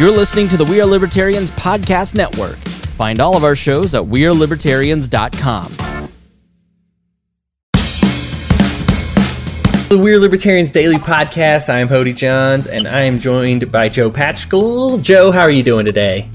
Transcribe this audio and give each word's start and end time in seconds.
You're 0.00 0.10
listening 0.10 0.48
to 0.48 0.56
the 0.56 0.64
We 0.64 0.80
Are 0.80 0.86
Libertarians 0.86 1.50
Podcast 1.50 2.14
Network. 2.14 2.56
Find 2.96 3.20
all 3.20 3.36
of 3.36 3.44
our 3.44 3.54
shows 3.54 3.94
at 3.94 4.02
WeareLibertarians.com. 4.02 5.72
The 9.90 9.98
We're 9.98 10.18
Libertarians 10.18 10.70
Daily 10.70 10.96
Podcast. 10.96 11.68
I'm 11.68 11.86
Hodey 11.86 12.16
Johns, 12.16 12.66
and 12.66 12.88
I 12.88 13.00
am 13.00 13.18
joined 13.18 13.70
by 13.70 13.90
Joe 13.90 14.10
Patchkuhl. 14.10 15.02
Joe, 15.02 15.32
how 15.32 15.42
are 15.42 15.50
you 15.50 15.62
doing 15.62 15.84
today? 15.84 16.30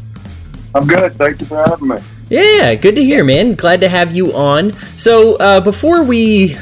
I'm 0.76 0.86
good. 0.86 1.16
Thank 1.16 1.40
you 1.40 1.48
for 1.48 1.66
having 1.68 1.88
me. 1.88 1.98
Yeah, 2.30 2.76
good 2.76 2.96
to 2.98 3.04
hear, 3.04 3.24
man. 3.24 3.56
Glad 3.56 3.80
to 3.80 3.90
have 3.90 4.16
you 4.16 4.32
on. 4.36 4.74
So, 5.00 5.38
uh, 5.38 5.60
before 5.60 6.04
we 6.04 6.56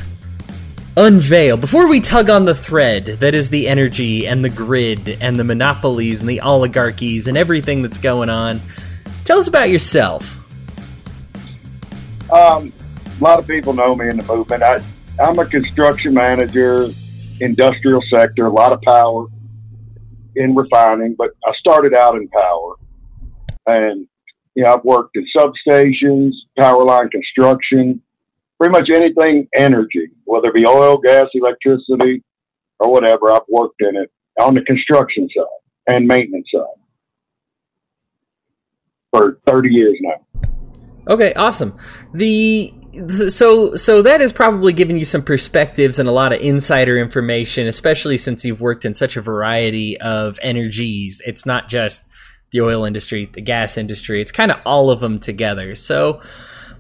unveil, 0.96 1.58
before 1.58 1.88
we 1.88 2.00
tug 2.00 2.30
on 2.30 2.46
the 2.46 2.56
thread 2.56 3.06
that 3.06 3.34
is 3.34 3.50
the 3.50 3.68
energy 3.68 4.28
and 4.28 4.44
the 4.44 4.50
grid 4.50 5.18
and 5.22 5.40
the 5.40 5.44
monopolies 5.44 6.20
and 6.20 6.30
the 6.30 6.42
oligarchies 6.42 7.28
and 7.28 7.38
everything 7.38 7.82
that's 7.82 7.98
going 7.98 8.30
on, 8.30 8.62
tell 9.26 9.38
us 9.38 9.48
about 9.48 9.70
yourself. 9.70 10.40
Um, 12.32 12.72
a 13.20 13.24
lot 13.24 13.40
of 13.40 13.48
people 13.48 13.74
know 13.74 13.96
me 13.96 14.10
in 14.10 14.18
the 14.18 14.24
movement. 14.24 14.64
I, 14.64 14.80
I'm 15.20 15.38
a 15.40 15.46
construction 15.46 16.14
manager, 16.14 16.88
industrial 17.40 18.02
sector, 18.10 18.46
a 18.46 18.52
lot 18.52 18.74
of 18.74 18.82
power 18.82 19.28
in 20.36 20.56
refining, 20.56 21.16
but 21.16 21.32
I 21.46 21.54
started 21.60 21.94
out 21.94 22.16
in 22.16 22.28
power. 22.30 22.76
And, 23.68 24.08
you 24.56 24.64
know, 24.64 24.74
I've 24.74 24.84
worked 24.84 25.16
in 25.16 25.26
substations, 25.36 26.32
power 26.58 26.84
line 26.84 27.10
construction, 27.10 28.02
pretty 28.60 28.72
much 28.72 28.90
anything 28.94 29.48
energy, 29.56 30.10
whether 30.26 30.48
it 30.48 30.54
be 30.54 30.66
oil, 30.66 30.98
gas, 30.98 31.26
electricity, 31.34 32.24
or 32.80 32.92
whatever. 32.92 33.32
I've 33.32 33.42
worked 33.50 33.82
in 33.82 33.96
it 33.96 34.12
on 34.40 34.56
the 34.56 34.62
construction 34.62 35.28
side 35.36 35.96
and 35.96 36.08
maintenance 36.08 36.48
side 36.54 36.64
for 39.12 39.40
30 39.48 39.70
years 39.70 39.98
now. 40.02 40.48
Okay, 41.08 41.34
awesome. 41.34 41.78
The 42.14 42.74
so 43.10 43.76
so 43.76 44.02
that 44.04 44.22
has 44.22 44.32
probably 44.32 44.72
given 44.72 44.98
you 44.98 45.04
some 45.04 45.24
perspectives 45.24 46.00
and 46.00 46.08
a 46.08 46.12
lot 46.12 46.32
of 46.32 46.40
insider 46.42 46.98
information, 46.98 47.68
especially 47.68 48.18
since 48.18 48.46
you've 48.46 48.62
worked 48.62 48.86
in 48.86 48.94
such 48.94 49.18
a 49.18 49.22
variety 49.22 50.00
of 50.00 50.40
energies. 50.42 51.22
It's 51.26 51.46
not 51.46 51.68
just 51.68 52.08
the 52.52 52.62
oil 52.62 52.86
industry, 52.86 53.30
the 53.34 53.42
gas 53.42 53.78
industry. 53.78 54.22
It's 54.22 54.32
kind 54.32 54.52
of 54.52 54.60
all 54.66 54.92
of 54.92 55.02
them 55.02 55.20
together. 55.20 55.76
So 55.76 56.22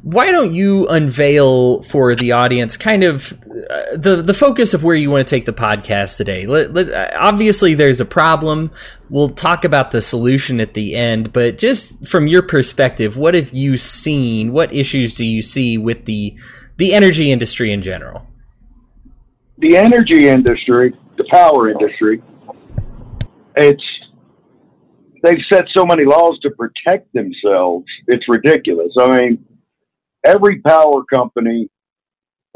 why 0.04 0.32
don't 0.32 0.54
you 0.54 0.86
unveil 0.90 1.82
for 1.84 2.14
the 2.14 2.34
audience 2.34 2.76
kind 2.76 3.06
of 3.06 3.32
uh, 3.70 3.96
the 3.96 4.22
the 4.22 4.34
focus 4.34 4.74
of 4.74 4.84
where 4.84 4.98
you 4.98 5.10
want 5.10 5.26
to 5.26 5.36
take 5.36 5.46
the 5.46 5.54
podcast 5.54 6.18
today? 6.18 6.46
Let, 6.46 6.74
let, 6.74 6.92
uh, 6.92 7.18
obviously, 7.18 7.74
there's 7.74 8.02
a 8.02 8.06
problem. 8.06 8.72
We'll 9.10 9.30
talk 9.30 9.64
about 9.64 9.92
the 9.92 10.02
solution 10.02 10.60
at 10.60 10.74
the 10.74 10.94
end, 10.94 11.32
but 11.32 11.58
just 11.58 12.06
from 12.06 12.28
your 12.28 12.42
perspective, 12.42 13.16
what 13.16 13.34
have 13.34 13.54
you 13.54 13.78
seen? 13.78 14.52
What 14.52 14.74
issues 14.74 15.14
do 15.14 15.24
you 15.24 15.42
see 15.42 15.78
with 15.78 16.04
the 16.04 16.38
the 16.76 16.94
energy 16.94 17.32
industry 17.32 17.72
in 17.72 17.82
general? 17.82 18.28
The 19.60 19.78
energy 19.78 20.28
industry, 20.28 20.94
the 21.16 21.26
power 21.32 21.70
industry, 21.70 22.22
it's 23.56 23.84
they've 25.24 25.46
set 25.50 25.64
so 25.74 25.86
many 25.86 26.04
laws 26.04 26.38
to 26.42 26.50
protect 26.52 27.14
themselves. 27.14 27.86
It's 28.08 28.28
ridiculous. 28.28 28.92
I 29.00 29.22
mean 29.22 29.46
every 30.24 30.62
power 30.62 31.04
company 31.04 31.70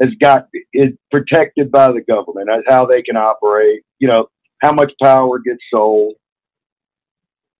has 0.00 0.10
got 0.20 0.48
is 0.72 0.92
protected 1.10 1.70
by 1.70 1.88
the 1.92 2.00
government 2.00 2.48
as 2.50 2.62
how 2.68 2.86
they 2.86 3.02
can 3.02 3.16
operate. 3.16 3.82
You 3.98 4.08
know 4.08 4.28
how 4.62 4.72
much 4.72 4.92
power 5.02 5.38
gets 5.38 5.62
sold. 5.74 6.14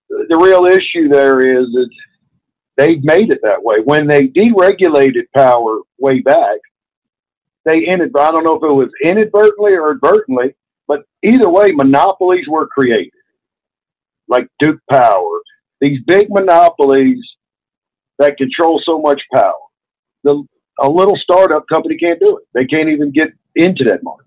The 0.09 0.39
real 0.41 0.65
issue 0.65 1.07
there 1.09 1.39
is 1.39 1.65
that 1.73 1.89
they've 2.77 3.03
made 3.03 3.31
it 3.31 3.39
that 3.43 3.63
way. 3.63 3.77
When 3.83 4.07
they 4.07 4.27
deregulated 4.27 5.27
power 5.35 5.81
way 5.99 6.21
back, 6.21 6.59
they 7.65 7.85
ended. 7.87 8.11
I 8.17 8.31
don't 8.31 8.43
know 8.43 8.55
if 8.55 8.63
it 8.63 8.73
was 8.73 8.89
inadvertently 9.03 9.73
or 9.73 9.91
advertently, 9.91 10.55
but 10.87 11.01
either 11.23 11.49
way, 11.49 11.71
monopolies 11.71 12.47
were 12.47 12.67
created, 12.67 13.11
like 14.27 14.47
Duke 14.59 14.79
Power. 14.89 15.41
These 15.81 15.99
big 16.07 16.27
monopolies 16.29 17.19
that 18.17 18.37
control 18.37 18.81
so 18.83 18.99
much 18.99 19.21
power 19.33 19.53
the 20.23 20.43
a 20.79 20.89
little 20.89 21.17
startup 21.17 21.65
company 21.67 21.97
can't 21.97 22.19
do 22.19 22.37
it. 22.37 22.47
They 22.53 22.65
can't 22.65 22.89
even 22.89 23.11
get 23.11 23.27
into 23.55 23.83
that 23.85 24.01
market. 24.03 24.25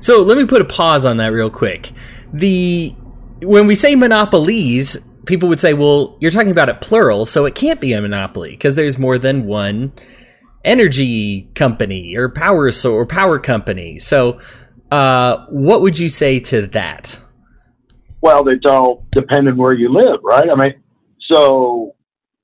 So 0.00 0.22
let 0.22 0.38
me 0.38 0.46
put 0.46 0.62
a 0.62 0.64
pause 0.64 1.04
on 1.04 1.18
that 1.18 1.28
real 1.28 1.50
quick. 1.50 1.92
The 2.32 2.94
when 3.42 3.66
we 3.66 3.74
say 3.74 3.94
monopolies, 3.94 5.08
people 5.26 5.48
would 5.48 5.60
say, 5.60 5.74
"Well, 5.74 6.16
you're 6.20 6.30
talking 6.30 6.50
about 6.50 6.68
it 6.68 6.80
plural, 6.80 7.24
so 7.24 7.44
it 7.44 7.54
can't 7.54 7.80
be 7.80 7.92
a 7.92 8.00
monopoly 8.00 8.50
because 8.50 8.74
there's 8.74 8.98
more 8.98 9.18
than 9.18 9.46
one 9.46 9.92
energy 10.64 11.50
company 11.54 12.16
or 12.16 12.28
power 12.28 12.70
so 12.70 12.94
or 12.94 13.06
power 13.06 13.38
company." 13.38 13.98
So, 13.98 14.40
uh, 14.90 15.44
what 15.50 15.82
would 15.82 15.98
you 15.98 16.08
say 16.08 16.40
to 16.40 16.66
that? 16.68 17.20
Well, 18.22 18.48
it's 18.48 18.66
all 18.66 19.06
depending 19.10 19.56
where 19.56 19.72
you 19.72 19.92
live, 19.92 20.20
right? 20.22 20.48
I 20.50 20.54
mean, 20.54 20.74
so 21.30 21.94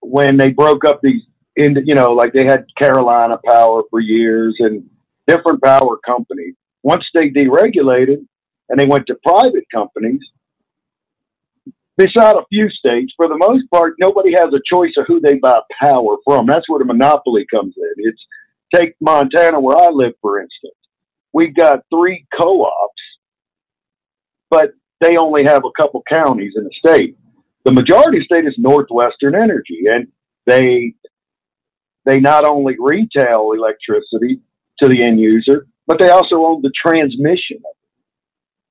when 0.01 0.37
they 0.37 0.51
broke 0.51 0.84
up 0.84 1.01
these 1.03 1.23
in 1.56 1.77
you 1.84 1.94
know 1.94 2.12
like 2.12 2.33
they 2.33 2.47
had 2.47 2.67
Carolina 2.78 3.39
Power 3.44 3.83
for 3.91 4.00
years 4.00 4.56
and 4.61 4.89
different 5.27 5.62
power 5.62 5.99
companies. 6.06 6.55
Once 6.83 7.05
they 7.15 7.31
deregulated 7.31 8.25
and 8.69 8.78
they 8.78 8.87
went 8.87 9.06
to 9.06 9.17
private 9.25 9.65
companies, 9.75 10.21
beside 11.97 12.37
a 12.37 12.47
few 12.49 12.69
states, 12.71 13.12
for 13.16 13.28
the 13.28 13.37
most 13.37 13.69
part, 13.71 13.95
nobody 13.99 14.33
has 14.33 14.53
a 14.53 14.61
choice 14.72 14.93
of 14.97 15.06
who 15.06 15.21
they 15.21 15.34
buy 15.34 15.61
power 15.81 16.16
from. 16.25 16.47
That's 16.47 16.69
where 16.69 16.78
the 16.78 16.84
monopoly 16.84 17.47
comes 17.53 17.75
in. 17.77 17.93
It's 17.99 18.25
take 18.75 18.95
Montana, 19.00 19.61
where 19.61 19.77
I 19.77 19.89
live, 19.91 20.12
for 20.21 20.41
instance. 20.41 20.75
We've 21.33 21.55
got 21.55 21.81
three 21.91 22.27
co-ops, 22.39 23.03
but 24.50 24.71
they 25.00 25.16
only 25.16 25.45
have 25.45 25.65
a 25.65 25.83
couple 25.83 26.03
counties 26.09 26.55
in 26.56 26.65
the 26.65 26.75
state. 26.78 27.16
The 27.65 27.72
majority 27.72 28.25
state 28.25 28.47
is 28.47 28.55
Northwestern 28.59 29.34
Energy, 29.34 29.84
and 29.93 30.09
they 30.47 30.95
they 32.06 32.21
not 32.21 32.44
only 32.44 32.77
retail 32.78 33.53
electricity 33.53 34.41
to 34.78 34.89
the 34.89 35.03
end 35.03 35.21
user, 35.21 35.67
but 35.87 35.99
they 35.99 36.09
also 36.09 36.37
own 36.37 36.62
the 36.62 36.72
transmission 36.81 37.59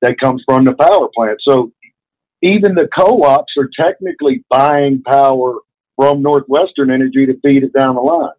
that 0.02 0.18
comes 0.18 0.42
from 0.46 0.64
the 0.64 0.74
power 0.74 1.08
plant. 1.14 1.38
So 1.46 1.72
even 2.42 2.74
the 2.74 2.88
co-ops 2.96 3.52
are 3.58 3.70
technically 3.78 4.44
buying 4.50 5.02
power 5.02 5.58
from 5.96 6.22
Northwestern 6.22 6.90
Energy 6.90 7.26
to 7.26 7.38
feed 7.40 7.62
it 7.62 7.72
down 7.72 7.94
the 7.94 8.00
line. 8.00 8.30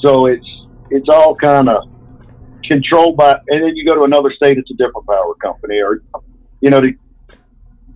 So 0.00 0.26
it's 0.26 0.48
it's 0.90 1.08
all 1.08 1.34
kind 1.34 1.68
of 1.68 1.84
controlled 2.64 3.16
by, 3.16 3.32
and 3.48 3.62
then 3.62 3.76
you 3.76 3.86
go 3.86 3.94
to 3.94 4.02
another 4.02 4.32
state, 4.34 4.58
it's 4.58 4.70
a 4.70 4.74
different 4.74 5.06
power 5.06 5.34
company, 5.42 5.80
or 5.80 6.02
you 6.60 6.70
know, 6.70 6.80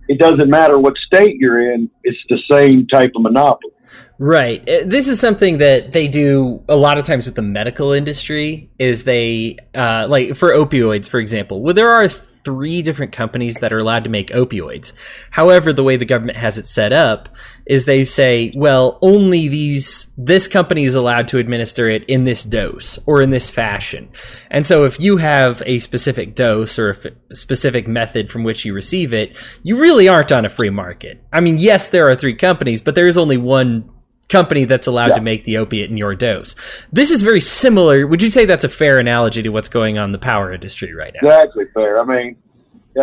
it 0.07 0.19
doesn't 0.19 0.49
matter 0.49 0.77
what 0.79 0.95
state 0.97 1.37
you're 1.39 1.71
in, 1.73 1.89
it's 2.03 2.19
the 2.29 2.39
same 2.49 2.87
type 2.87 3.11
of 3.15 3.21
monopoly. 3.21 3.73
Right. 4.17 4.61
Uh, 4.67 4.79
this 4.85 5.07
is 5.07 5.19
something 5.19 5.59
that 5.59 5.93
they 5.93 6.07
do 6.07 6.63
a 6.67 6.75
lot 6.75 6.97
of 6.97 7.05
times 7.05 7.25
with 7.25 7.35
the 7.35 7.41
medical 7.41 7.91
industry 7.93 8.69
is 8.77 9.05
they 9.05 9.57
uh, 9.73 10.07
like 10.09 10.35
for 10.35 10.51
opioids 10.51 11.07
for 11.09 11.19
example. 11.19 11.61
Well 11.61 11.73
there 11.73 11.89
are 11.89 12.09
three 12.43 12.81
different 12.81 13.11
companies 13.11 13.55
that 13.55 13.73
are 13.73 13.77
allowed 13.77 14.03
to 14.03 14.09
make 14.09 14.29
opioids. 14.29 14.93
However, 15.31 15.73
the 15.73 15.83
way 15.83 15.97
the 15.97 16.05
government 16.05 16.37
has 16.37 16.57
it 16.57 16.65
set 16.65 16.93
up 16.93 17.29
is 17.65 17.85
they 17.85 18.03
say, 18.03 18.51
well, 18.55 18.97
only 19.01 19.47
these 19.47 20.11
this 20.17 20.47
company 20.47 20.83
is 20.83 20.95
allowed 20.95 21.27
to 21.29 21.37
administer 21.37 21.89
it 21.89 22.03
in 22.05 22.23
this 22.23 22.43
dose 22.43 22.99
or 23.05 23.21
in 23.21 23.29
this 23.29 23.49
fashion. 23.49 24.09
And 24.49 24.65
so 24.65 24.85
if 24.85 24.99
you 24.99 25.17
have 25.17 25.61
a 25.65 25.79
specific 25.79 26.35
dose 26.35 26.79
or 26.79 26.91
a 26.91 27.35
specific 27.35 27.87
method 27.87 28.29
from 28.29 28.43
which 28.43 28.65
you 28.65 28.73
receive 28.73 29.13
it, 29.13 29.37
you 29.63 29.79
really 29.79 30.07
aren't 30.07 30.31
on 30.31 30.45
a 30.45 30.49
free 30.49 30.69
market. 30.69 31.23
I 31.31 31.41
mean, 31.41 31.57
yes, 31.57 31.87
there 31.87 32.09
are 32.09 32.15
three 32.15 32.35
companies, 32.35 32.81
but 32.81 32.95
there 32.95 33.07
is 33.07 33.17
only 33.17 33.37
one 33.37 33.89
company 34.29 34.65
that's 34.65 34.87
allowed 34.87 35.09
yeah. 35.09 35.15
to 35.15 35.21
make 35.21 35.43
the 35.43 35.57
opiate 35.57 35.89
in 35.89 35.97
your 35.97 36.15
dose. 36.15 36.55
This 36.91 37.11
is 37.11 37.23
very 37.23 37.41
similar. 37.41 38.07
Would 38.07 38.21
you 38.21 38.29
say 38.29 38.45
that's 38.45 38.63
a 38.63 38.69
fair 38.69 38.99
analogy 38.99 39.41
to 39.43 39.49
what's 39.49 39.69
going 39.69 39.97
on 39.97 40.05
in 40.05 40.11
the 40.11 40.19
power 40.19 40.53
industry 40.53 40.93
right 40.93 41.13
now? 41.13 41.27
Exactly 41.27 41.65
fair. 41.73 41.99
I 41.99 42.05
mean, 42.05 42.37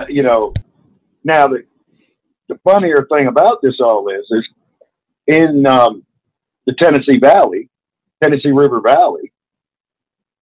you 0.09 0.23
know, 0.23 0.55
now 1.25 1.49
the 1.49 1.65
the 2.49 2.59
funnier 2.63 3.07
thing 3.15 3.27
about 3.27 3.59
this 3.63 3.75
all 3.81 4.09
is 4.09 4.25
is 4.31 4.49
in 5.27 5.67
um, 5.67 6.05
the 6.67 6.75
Tennessee 6.81 7.19
Valley, 7.19 7.69
Tennessee 8.23 8.53
River 8.53 8.81
Valley, 8.81 9.33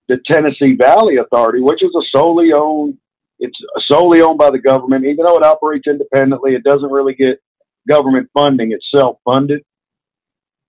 the 0.09 0.19
Tennessee 0.31 0.77
Valley 0.77 1.17
Authority, 1.17 1.61
which 1.61 1.83
is 1.83 1.95
a 1.97 2.05
solely 2.15 2.53
owned, 2.55 2.99
it's 3.39 3.57
solely 3.91 4.21
owned 4.21 4.39
by 4.39 4.51
the 4.51 4.59
government, 4.59 5.07
even 5.07 5.25
though 5.25 5.39
it 5.39 5.45
operates 5.45 5.87
independently, 5.87 6.55
it 6.55 6.63
doesn't 6.63 6.91
really 6.91 7.15
get 7.15 7.41
government 7.89 8.29
funding. 8.35 8.73
It's 8.73 8.87
self 8.95 9.17
funded 9.25 9.63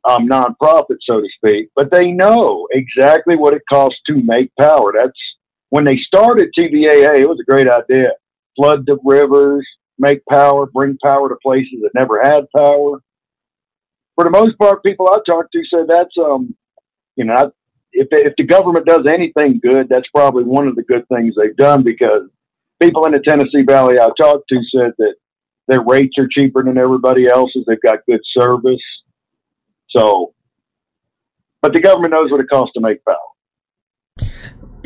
um, 0.08 0.28
nonprofit, 0.28 0.98
so 1.02 1.22
to 1.22 1.28
speak, 1.36 1.70
but 1.76 1.92
they 1.92 2.12
know 2.12 2.68
exactly 2.72 3.36
what 3.36 3.54
it 3.54 3.64
costs 3.72 4.00
to 4.08 4.22
make 4.24 4.52
power. 4.60 4.94
That's 4.96 5.20
when 5.70 5.84
they 5.84 5.98
started 5.98 6.54
TVAA, 6.58 7.20
it 7.22 7.28
was 7.28 7.40
a 7.42 7.52
great 7.52 7.70
idea. 7.70 8.12
Flood 8.56 8.86
the 8.86 8.98
rivers, 9.04 9.68
make 9.98 10.26
power, 10.30 10.66
bring 10.68 10.98
power 11.04 11.30
to 11.30 11.36
places 11.44 11.80
that 11.82 11.92
never 11.96 12.22
had 12.22 12.46
power. 12.56 13.02
For 14.16 14.24
the 14.24 14.30
most 14.30 14.58
part, 14.58 14.84
people 14.84 15.10
I 15.10 15.18
talked 15.30 15.52
to 15.54 15.64
said 15.70 15.88
that's 15.88 16.16
um, 16.18 16.56
you 17.16 17.26
know, 17.26 17.52
if 17.92 18.08
if 18.12 18.34
the 18.38 18.46
government 18.46 18.86
does 18.86 19.06
anything 19.08 19.60
good, 19.62 19.88
that's 19.90 20.08
probably 20.14 20.44
one 20.44 20.68
of 20.68 20.76
the 20.76 20.84
good 20.84 21.08
things 21.10 21.36
they've 21.36 21.56
done 21.56 21.84
because 21.84 22.30
people 22.82 23.06
in 23.06 23.14
the 23.14 23.20
Tennessee 23.20 23.64
Valley 23.64 24.00
I 24.00 24.10
talked 24.20 24.48
to 24.50 24.62
said 24.74 24.92
that 24.98 25.16
their 25.68 25.82
rates 25.82 26.16
are 26.18 26.28
cheaper 26.30 26.64
than 26.64 26.78
everybody 26.78 27.28
else's. 27.28 27.64
They've 27.68 27.82
got 27.82 28.06
good 28.08 28.22
service. 28.38 28.82
So, 29.96 30.34
but 31.62 31.74
the 31.74 31.80
government 31.80 32.12
knows 32.12 32.32
what 32.32 32.42
it 32.42 32.48
costs 32.50 32.74
to 32.74 32.82
make 32.82 33.00
power. 33.06 33.18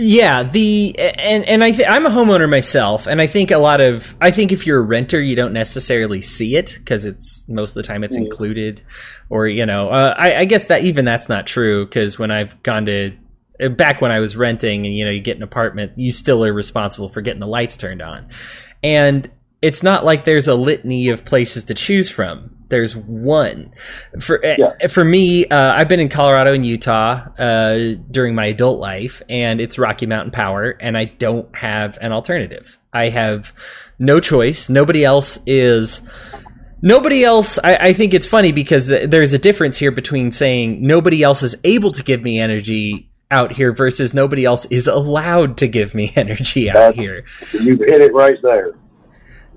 Yeah, 0.02 0.44
the 0.44 0.98
and 0.98 1.44
and 1.44 1.62
I 1.62 1.72
th- 1.72 1.88
I'm 1.90 2.06
a 2.06 2.10
homeowner 2.10 2.50
myself, 2.50 3.06
and 3.06 3.20
I 3.20 3.28
think 3.28 3.52
a 3.52 3.58
lot 3.58 3.82
of 3.82 4.16
I 4.22 4.32
think 4.32 4.54
if 4.54 4.66
you're 4.66 4.80
a 4.80 4.86
renter, 4.86 5.22
you 5.22 5.36
don't 5.36 5.52
necessarily 5.52 6.22
see 6.22 6.56
it 6.56 6.78
because 6.80 7.06
it's 7.06 7.48
most 7.50 7.72
of 7.72 7.76
the 7.76 7.84
time 7.84 8.06
it's 8.06 8.18
mm. 8.18 8.24
included, 8.24 8.82
or 9.30 9.48
you 9.48 9.66
know, 9.66 9.90
uh, 9.90 10.16
I, 10.18 10.36
I 10.36 10.46
guess 10.46 10.66
that 10.66 10.84
even 10.84 11.04
that's 11.04 11.28
not 11.28 11.46
true 11.46 11.86
because 11.86 12.18
when 12.18 12.32
I've 12.32 12.64
gone 12.64 12.86
to 12.86 13.12
back 13.72 14.00
when 14.00 14.14
I 14.14 14.22
was 14.22 14.38
renting, 14.38 14.86
and 14.86 14.96
you 14.96 15.04
know, 15.04 15.12
you 15.12 15.20
get 15.20 15.36
an 15.36 15.44
apartment, 15.44 15.92
you 15.98 16.14
still 16.14 16.46
are 16.46 16.54
responsible 16.54 17.10
for 17.10 17.20
getting 17.20 17.42
the 17.42 17.48
lights 17.48 17.76
turned 17.76 18.02
on, 18.02 18.30
and 18.82 19.30
it's 19.62 19.84
not 19.84 20.06
like 20.06 20.24
there's 20.24 20.48
a 20.48 20.56
litany 20.56 21.10
of 21.10 21.26
places 21.26 21.66
to 21.66 21.74
choose 21.74 22.10
from. 22.10 22.56
There's 22.70 22.96
one. 22.96 23.74
For 24.20 24.44
eh, 24.46 24.58
yeah. 24.60 24.88
for 24.88 25.04
me, 25.04 25.46
uh, 25.48 25.74
I've 25.74 25.90
been 25.90 26.00
in 26.00 26.10
Colorado 26.10 26.54
and 26.54 26.66
Utah 26.66 27.28
uh, 27.38 27.96
during 28.10 28.36
my 28.36 28.48
adult 28.48 28.80
life, 28.80 29.22
and 29.28 29.60
it's 29.60 29.78
Rocky 29.78 30.06
Mountain 30.06 30.32
Power, 30.32 30.78
and 30.80 30.98
I 30.98 31.06
don't 31.06 31.54
have 31.56 31.98
an 32.02 32.12
alternative. 32.12 32.80
I 32.94 33.10
have 33.10 33.54
no 33.98 34.20
choice. 34.20 34.70
Nobody 34.70 35.04
else 35.04 35.40
is. 35.46 36.08
Nobody 36.82 37.24
else. 37.24 37.60
I, 37.64 37.76
I 37.76 37.94
think 37.94 38.14
it's 38.14 38.26
funny 38.28 38.52
because 38.52 38.88
th- 38.88 39.10
there's 39.10 39.34
a 39.34 39.40
difference 39.40 39.78
here 39.78 39.92
between 39.92 40.32
saying 40.32 40.86
nobody 40.86 41.24
else 41.24 41.44
is 41.44 41.58
able 41.64 41.92
to 41.92 42.04
give 42.04 42.22
me 42.22 42.40
energy 42.40 43.10
out 43.32 43.52
here 43.52 43.72
versus 43.72 44.14
nobody 44.14 44.46
else 44.46 44.66
is 44.68 44.88
allowed 44.88 45.58
to 45.58 45.68
give 45.68 45.94
me 45.94 46.12
energy 46.16 46.70
out 46.70 46.76
That's, 46.76 46.98
here. 46.98 47.26
You 47.54 47.78
hit 47.78 48.02
it 48.02 48.14
right 48.14 48.38
there. 48.42 48.76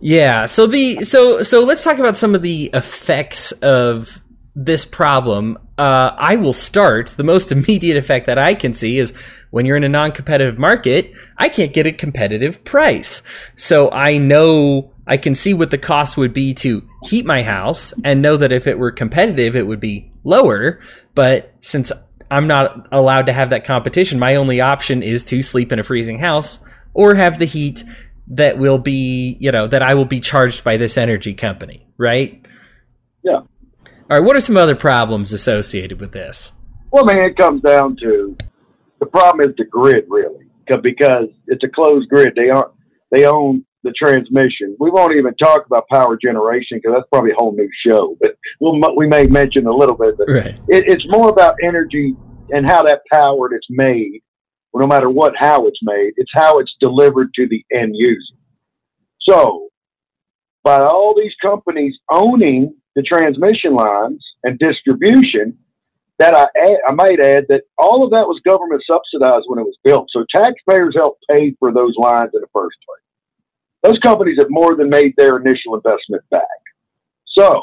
Yeah. 0.03 0.47
So 0.47 0.67
the 0.67 1.05
so 1.05 1.43
so 1.43 1.65
let's 1.65 1.85
talk 1.85 1.99
about 1.99 2.17
some 2.17 2.35
of 2.35 2.43
the 2.43 2.71
effects 2.75 3.53
of 3.53 4.21
this 4.55 4.85
problem. 4.85 5.57
Uh, 5.79 6.11
I 6.19 6.37
will 6.37 6.53
start. 6.53 7.09
The 7.17 7.23
most 7.23 7.53
immediate 7.53 7.97
effect 7.97 8.27
that 8.27 8.37
I 8.37 8.55
can 8.55 8.75
see 8.75 8.99
is 8.99 9.17
when 9.51 9.65
you're 9.65 9.77
in 9.77 9.85
a 9.85 9.89
non-competitive 9.89 10.59
market, 10.59 11.15
I 11.39 11.49
can't 11.49 11.73
get 11.73 11.87
a 11.87 11.93
competitive 11.93 12.65
price. 12.65 13.23
So 13.55 13.93
I 13.93 14.19
know 14.19 14.93
I 15.07 15.19
can 15.19 15.37
see 15.37 15.55
what 15.55 15.71
the 15.71 15.79
cost 15.79 16.17
would 16.17 16.35
be 16.35 16.53
to 16.55 16.87
heat 17.05 17.25
my 17.25 17.45
house 17.45 17.95
and 18.05 18.21
know 18.21 18.37
that 18.37 18.53
if 18.53 18.67
it 18.67 18.81
were 18.81 18.91
competitive, 18.91 19.55
it 19.55 19.69
would 19.69 19.81
be 19.81 20.11
lower. 20.25 20.81
But 21.15 21.55
since 21.61 21.93
I'm 22.29 22.49
not 22.49 22.89
allowed 22.91 23.27
to 23.27 23.33
have 23.33 23.51
that 23.51 23.65
competition, 23.65 24.19
my 24.19 24.35
only 24.35 24.61
option 24.61 25.03
is 25.03 25.23
to 25.25 25.43
sleep 25.43 25.71
in 25.71 25.79
a 25.79 25.85
freezing 25.85 26.19
house 26.19 26.59
or 26.93 27.15
have 27.15 27.39
the 27.39 27.45
heat 27.45 27.85
that 28.33 28.59
will 28.59 28.79
be, 28.79 29.37
you 29.41 29.53
know, 29.53 29.67
that 29.67 29.83
I 29.83 29.95
will 29.95 30.07
be 30.07 30.21
charged 30.21 30.65
by 30.65 30.77
this 30.79 30.97
energy 30.97 31.35
company, 31.35 31.87
right? 31.99 32.47
Yeah. 33.23 33.41
All 33.41 33.47
right. 34.09 34.21
What 34.21 34.37
are 34.37 34.41
some 34.41 34.57
other 34.57 34.75
problems 34.75 35.33
associated 35.33 36.01
with 36.01 36.13
this? 36.13 36.53
Well, 36.91 37.05
man, 37.05 37.25
it 37.25 37.37
comes 37.37 37.63
down 37.63 37.97
to 38.03 38.37
the 39.01 39.07
problem 39.07 39.49
is 39.49 39.55
the 39.57 39.65
grid, 39.65 40.05
really, 40.09 40.47
because 40.67 41.29
it's 41.47 41.65
a 41.65 41.69
closed 41.69 42.09
grid. 42.09 42.35
They 42.35 42.51
aren't. 42.51 42.73
They 43.11 43.27
own 43.27 43.65
the 43.83 43.93
transmission. 43.93 44.77
We 44.79 44.91
won't 44.91 45.15
even 45.15 45.35
talk 45.35 45.67
about 45.67 45.87
power 45.89 46.17
generation 46.17 46.79
because 46.79 46.97
that's 46.97 47.09
probably 47.11 47.33
a 47.33 47.37
whole 47.37 47.53
new 47.53 47.69
show. 47.87 48.17
But 48.21 48.37
we'll, 48.61 48.81
we 48.97 49.07
may 49.07 49.27
mention 49.27 49.67
a 49.67 49.75
little 49.75 49.97
bit. 49.97 50.17
But 50.17 50.29
right. 50.29 50.55
it, 50.69 50.85
it's 50.87 51.05
more 51.09 51.29
about 51.29 51.57
energy 51.63 52.15
and 52.51 52.69
how 52.69 52.83
that 52.85 53.01
power 53.13 53.51
that's 53.51 53.67
made 53.69 54.23
no 54.81 54.87
matter 54.87 55.11
what 55.11 55.35
how 55.37 55.67
it's 55.67 55.81
made, 55.83 56.15
it's 56.17 56.33
how 56.35 56.59
it's 56.59 56.75
delivered 56.81 57.35
to 57.35 57.47
the 57.49 57.65
end 57.73 57.95
user. 57.95 58.35
So, 59.21 59.69
by 60.65 60.79
all 60.79 61.15
these 61.17 61.35
companies 61.43 61.99
owning 62.11 62.75
the 62.95 63.03
transmission 63.03 63.75
lines 63.75 64.25
and 64.45 64.59
distribution, 64.59 65.59
that 66.19 66.37
I, 66.37 66.47
I 66.89 66.93
might 66.93 67.21
add 67.21 67.47
that 67.49 67.63
all 67.79 68.05
of 68.05 68.11
that 68.13 68.29
was 68.29 68.41
government 68.45 68.83
subsidized 68.87 69.45
when 69.49 69.59
it 69.59 69.65
was 69.65 69.77
built. 69.83 70.09
So 70.13 70.25
taxpayers 70.35 70.95
helped 70.95 71.25
pay 71.29 71.55
for 71.59 71.73
those 71.73 71.95
lines 71.97 72.31
in 72.35 72.41
the 72.41 72.47
first 72.53 72.77
place. 72.87 73.03
Those 73.83 73.99
companies 74.01 74.39
have 74.39 74.51
more 74.51 74.77
than 74.77 74.89
made 74.89 75.15
their 75.17 75.37
initial 75.39 75.75
investment 75.75 76.23
back. 76.31 76.43
So 77.27 77.63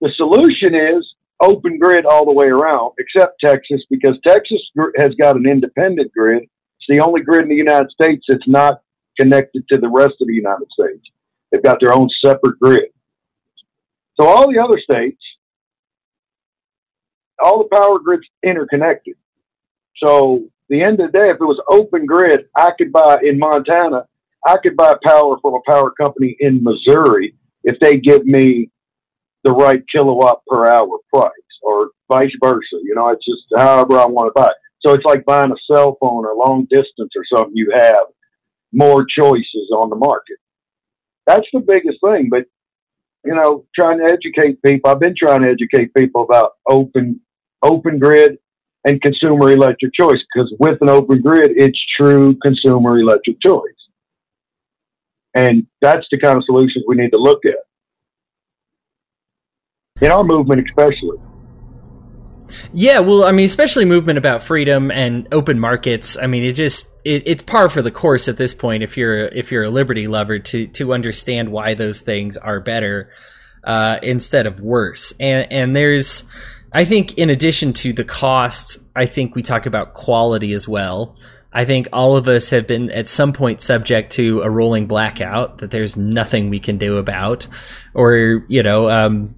the 0.00 0.10
solution 0.16 0.74
is 0.74 1.06
open 1.40 1.78
grid 1.78 2.06
all 2.06 2.24
the 2.24 2.32
way 2.32 2.46
around, 2.46 2.92
except 2.98 3.40
Texas, 3.44 3.82
because 3.90 4.16
Texas 4.26 4.60
has 4.96 5.14
got 5.20 5.36
an 5.36 5.46
independent 5.46 6.12
grid. 6.12 6.42
It's 6.42 6.86
the 6.88 7.00
only 7.00 7.22
grid 7.22 7.42
in 7.42 7.48
the 7.48 7.54
United 7.54 7.90
States 7.90 8.24
that's 8.28 8.48
not 8.48 8.82
connected 9.18 9.64
to 9.68 9.78
the 9.78 9.88
rest 9.88 10.14
of 10.20 10.26
the 10.26 10.34
United 10.34 10.68
States. 10.72 11.04
They've 11.50 11.62
got 11.62 11.78
their 11.80 11.94
own 11.94 12.08
separate 12.24 12.58
grid. 12.60 12.90
So 14.20 14.26
all 14.26 14.50
the 14.50 14.58
other 14.58 14.78
states, 14.78 15.22
all 17.42 17.58
the 17.58 17.76
power 17.76 17.98
grids 17.98 18.26
interconnected. 18.42 19.14
So 19.96 20.44
the 20.68 20.82
end 20.82 21.00
of 21.00 21.12
the 21.12 21.18
day, 21.18 21.30
if 21.30 21.36
it 21.40 21.44
was 21.44 21.62
open 21.68 22.04
grid, 22.04 22.46
I 22.56 22.70
could 22.76 22.92
buy 22.92 23.18
in 23.22 23.38
Montana, 23.38 24.06
I 24.46 24.56
could 24.62 24.76
buy 24.76 24.94
power 25.04 25.36
from 25.40 25.54
a 25.54 25.70
power 25.70 25.90
company 25.90 26.36
in 26.40 26.62
Missouri 26.62 27.34
if 27.64 27.78
they 27.80 27.98
give 27.98 28.24
me 28.24 28.70
the 29.44 29.52
right 29.52 29.82
kilowatt 29.90 30.42
per 30.46 30.66
hour 30.70 30.98
price 31.12 31.32
or 31.62 31.90
vice 32.10 32.32
versa. 32.42 32.76
You 32.82 32.94
know, 32.94 33.08
it's 33.10 33.24
just 33.24 33.42
however 33.56 33.98
I 33.98 34.06
want 34.06 34.32
to 34.34 34.40
buy 34.40 34.48
it. 34.48 34.56
So 34.84 34.94
it's 34.94 35.04
like 35.04 35.24
buying 35.24 35.52
a 35.52 35.72
cell 35.72 35.96
phone 36.00 36.24
or 36.24 36.34
long 36.36 36.66
distance 36.70 37.12
or 37.16 37.24
something. 37.32 37.56
You 37.56 37.72
have 37.74 38.06
more 38.72 39.04
choices 39.04 39.70
on 39.74 39.90
the 39.90 39.96
market. 39.96 40.36
That's 41.26 41.46
the 41.52 41.60
biggest 41.60 41.98
thing. 42.04 42.28
But, 42.30 42.44
you 43.24 43.34
know, 43.34 43.64
trying 43.74 43.98
to 43.98 44.04
educate 44.04 44.62
people, 44.62 44.90
I've 44.90 45.00
been 45.00 45.14
trying 45.16 45.42
to 45.42 45.48
educate 45.48 45.92
people 45.94 46.22
about 46.22 46.52
open, 46.68 47.20
open 47.62 47.98
grid 47.98 48.38
and 48.84 49.02
consumer 49.02 49.50
electric 49.50 49.92
choice 49.94 50.20
because 50.32 50.54
with 50.60 50.78
an 50.80 50.88
open 50.88 51.20
grid, 51.20 51.52
it's 51.56 51.80
true 51.96 52.36
consumer 52.42 52.98
electric 52.98 53.40
choice. 53.44 53.62
And 55.34 55.66
that's 55.82 56.06
the 56.10 56.18
kind 56.18 56.36
of 56.36 56.44
solutions 56.44 56.84
we 56.86 56.96
need 56.96 57.10
to 57.10 57.18
look 57.18 57.44
at 57.44 57.67
in 60.00 60.10
our 60.10 60.24
movement, 60.24 60.66
especially. 60.68 61.18
Yeah, 62.72 63.00
well, 63.00 63.24
I 63.24 63.32
mean, 63.32 63.46
especially 63.46 63.84
movement 63.84 64.18
about 64.18 64.42
freedom 64.42 64.90
and 64.90 65.28
open 65.32 65.58
markets. 65.58 66.16
I 66.18 66.26
mean, 66.26 66.44
it 66.44 66.52
just 66.52 66.94
it, 67.04 67.22
it's 67.26 67.42
par 67.42 67.68
for 67.68 67.82
the 67.82 67.90
course 67.90 68.28
at 68.28 68.36
this 68.36 68.54
point. 68.54 68.82
If 68.82 68.96
you're 68.96 69.26
if 69.26 69.52
you're 69.52 69.64
a 69.64 69.70
liberty 69.70 70.08
lover, 70.08 70.38
to 70.38 70.66
to 70.68 70.94
understand 70.94 71.50
why 71.50 71.74
those 71.74 72.00
things 72.00 72.36
are 72.36 72.60
better 72.60 73.10
uh, 73.64 73.98
instead 74.02 74.46
of 74.46 74.60
worse. 74.60 75.12
And 75.20 75.50
and 75.52 75.76
there's, 75.76 76.24
I 76.72 76.84
think, 76.84 77.14
in 77.18 77.30
addition 77.30 77.72
to 77.74 77.92
the 77.92 78.04
cost, 78.04 78.78
I 78.96 79.06
think 79.06 79.34
we 79.34 79.42
talk 79.42 79.66
about 79.66 79.94
quality 79.94 80.52
as 80.54 80.66
well. 80.66 81.16
I 81.52 81.64
think 81.64 81.88
all 81.92 82.16
of 82.16 82.28
us 82.28 82.50
have 82.50 82.66
been 82.66 82.90
at 82.90 83.08
some 83.08 83.32
point 83.32 83.62
subject 83.62 84.12
to 84.12 84.42
a 84.42 84.50
rolling 84.50 84.86
blackout 84.86 85.58
that 85.58 85.70
there's 85.70 85.96
nothing 85.96 86.50
we 86.50 86.60
can 86.60 86.76
do 86.76 86.98
about, 86.98 87.46
or 87.94 88.44
you 88.48 88.62
know, 88.62 88.90
um, 88.90 89.34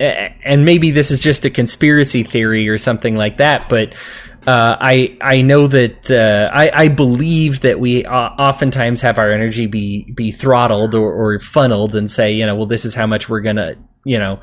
and 0.00 0.64
maybe 0.64 0.90
this 0.90 1.10
is 1.10 1.20
just 1.20 1.44
a 1.44 1.50
conspiracy 1.50 2.22
theory 2.22 2.68
or 2.68 2.78
something 2.78 3.16
like 3.16 3.36
that, 3.38 3.68
but 3.68 3.94
uh, 4.46 4.76
I 4.78 5.16
I 5.20 5.42
know 5.42 5.66
that 5.68 6.10
uh, 6.10 6.50
I, 6.52 6.70
I 6.74 6.88
believe 6.88 7.60
that 7.60 7.80
we 7.80 8.04
oftentimes 8.04 9.00
have 9.00 9.18
our 9.18 9.32
energy 9.32 9.66
be 9.66 10.12
be 10.12 10.32
throttled 10.32 10.94
or, 10.94 11.12
or 11.12 11.38
funneled 11.38 11.94
and 11.94 12.10
say 12.10 12.32
you 12.32 12.44
know 12.44 12.54
well 12.54 12.66
this 12.66 12.84
is 12.84 12.94
how 12.94 13.06
much 13.06 13.28
we're 13.28 13.40
gonna 13.40 13.76
you 14.04 14.18
know 14.18 14.40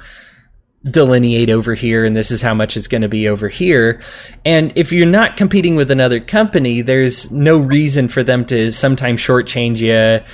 delineate 0.83 1.51
over 1.51 1.75
here 1.75 2.03
and 2.03 2.15
this 2.15 2.31
is 2.31 2.41
how 2.41 2.55
much 2.55 2.75
it's 2.75 2.87
going 2.87 3.03
to 3.03 3.07
be 3.07 3.27
over 3.27 3.47
here. 3.47 4.01
And 4.43 4.73
if 4.75 4.91
you're 4.91 5.05
not 5.05 5.37
competing 5.37 5.75
with 5.75 5.91
another 5.91 6.19
company 6.19 6.81
there's 6.81 7.31
no 7.31 7.59
reason 7.59 8.07
for 8.07 8.23
them 8.23 8.45
to 8.45 8.71
sometimes 8.71 9.21
shortchange 9.21 9.77
you 9.77 10.25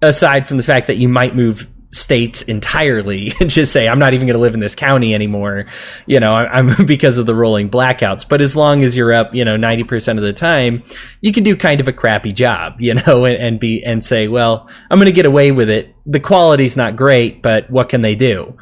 aside 0.00 0.48
from 0.48 0.56
the 0.56 0.62
fact 0.62 0.86
that 0.86 0.96
you 0.96 1.08
might 1.10 1.36
move 1.36 1.68
states 1.94 2.42
entirely 2.42 3.32
and 3.40 3.48
just 3.48 3.72
say 3.72 3.88
I'm 3.88 3.98
not 3.98 4.14
even 4.14 4.26
going 4.26 4.36
to 4.36 4.40
live 4.40 4.54
in 4.54 4.60
this 4.60 4.74
county 4.74 5.14
anymore, 5.14 5.66
you 6.06 6.20
know, 6.20 6.34
I'm 6.34 6.70
because 6.86 7.18
of 7.18 7.26
the 7.26 7.34
rolling 7.34 7.70
blackouts. 7.70 8.28
But 8.28 8.40
as 8.40 8.56
long 8.56 8.82
as 8.82 8.96
you're 8.96 9.12
up, 9.12 9.34
you 9.34 9.44
know, 9.44 9.56
90% 9.56 10.18
of 10.18 10.24
the 10.24 10.32
time, 10.32 10.82
you 11.20 11.32
can 11.32 11.44
do 11.44 11.56
kind 11.56 11.80
of 11.80 11.88
a 11.88 11.92
crappy 11.92 12.32
job, 12.32 12.74
you 12.80 12.94
know, 12.94 13.24
and, 13.24 13.36
and 13.36 13.60
be 13.60 13.82
and 13.84 14.04
say, 14.04 14.28
well, 14.28 14.68
I'm 14.90 14.98
going 14.98 15.06
to 15.06 15.12
get 15.12 15.26
away 15.26 15.52
with 15.52 15.70
it. 15.70 15.94
The 16.06 16.20
quality's 16.20 16.76
not 16.76 16.96
great, 16.96 17.42
but 17.42 17.70
what 17.70 17.88
can 17.88 18.02
they 18.02 18.14
do? 18.14 18.56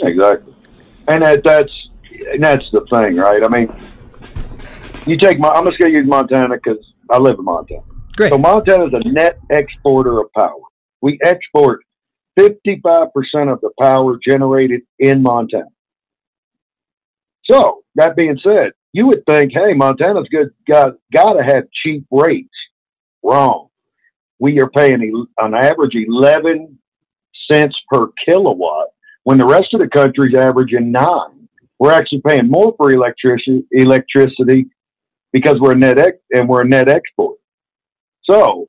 Exactly. 0.00 0.54
And 1.08 1.24
that, 1.24 1.42
that's 1.44 1.88
and 2.32 2.42
that's 2.42 2.64
the 2.72 2.84
thing, 2.90 3.16
right? 3.16 3.42
I 3.44 3.48
mean, 3.48 3.72
you 5.06 5.16
take 5.16 5.38
my 5.38 5.48
I'm 5.48 5.64
just 5.64 5.78
going 5.78 5.92
to 5.92 5.98
use 5.98 6.08
Montana 6.08 6.58
cuz 6.60 6.78
I 7.10 7.18
live 7.18 7.36
in 7.38 7.44
Montana. 7.44 7.82
Great. 8.16 8.30
So 8.30 8.38
Montana 8.38 8.86
is 8.86 8.92
a 8.92 9.08
net 9.08 9.38
exporter 9.50 10.20
of 10.20 10.32
power 10.36 10.60
We 11.00 11.18
export 11.24 11.80
55% 12.38 13.08
of 13.52 13.60
the 13.60 13.70
power 13.80 14.18
generated 14.26 14.82
in 14.98 15.22
Montana. 15.22 15.66
So, 17.50 17.82
that 17.96 18.16
being 18.16 18.38
said, 18.42 18.72
you 18.92 19.06
would 19.06 19.24
think, 19.26 19.52
hey, 19.52 19.74
Montana's 19.74 20.28
good, 20.30 20.50
got, 20.68 20.94
got 21.12 21.34
to 21.34 21.42
have 21.42 21.64
cheap 21.82 22.04
rates. 22.10 22.54
Wrong. 23.22 23.68
We 24.38 24.60
are 24.60 24.70
paying 24.70 25.26
on 25.40 25.54
average 25.54 25.94
11 25.94 26.78
cents 27.50 27.76
per 27.90 28.08
kilowatt 28.24 28.88
when 29.24 29.38
the 29.38 29.46
rest 29.46 29.68
of 29.72 29.80
the 29.80 29.88
country's 29.88 30.36
averaging 30.36 30.92
nine. 30.92 31.48
We're 31.78 31.92
actually 31.92 32.22
paying 32.26 32.48
more 32.48 32.74
for 32.76 32.90
electricity, 32.90 33.64
electricity 33.72 34.66
because 35.32 35.56
we're 35.60 35.72
a 35.72 35.76
net 35.76 35.98
ex- 35.98 36.18
and 36.32 36.48
we're 36.48 36.62
a 36.62 36.68
net 36.68 36.88
export. 36.88 37.38
So 38.24 38.68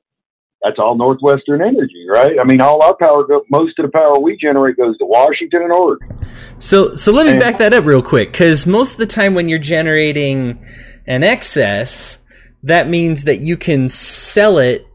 that's 0.64 0.78
all 0.78 0.96
Northwestern 0.96 1.60
Energy, 1.60 2.06
right? 2.08 2.38
I 2.40 2.44
mean, 2.44 2.60
all 2.62 2.82
our 2.82 2.96
power, 2.96 3.24
go, 3.24 3.44
most 3.50 3.78
of 3.78 3.84
the 3.84 3.92
power 3.92 4.18
we 4.18 4.36
generate 4.36 4.78
goes 4.78 4.96
to 4.98 5.04
Washington 5.04 5.62
and 5.62 5.72
Oregon. 5.72 6.18
So, 6.58 6.96
so 6.96 7.12
let 7.12 7.26
me 7.26 7.32
and, 7.32 7.40
back 7.40 7.58
that 7.58 7.74
up 7.74 7.84
real 7.84 8.02
quick, 8.02 8.32
because 8.32 8.66
most 8.66 8.92
of 8.92 8.98
the 8.98 9.06
time 9.06 9.34
when 9.34 9.48
you're 9.48 9.58
generating 9.58 10.64
an 11.06 11.22
excess, 11.22 12.24
that 12.62 12.88
means 12.88 13.24
that 13.24 13.40
you 13.40 13.58
can 13.58 13.88
sell 13.88 14.58
it 14.58 14.86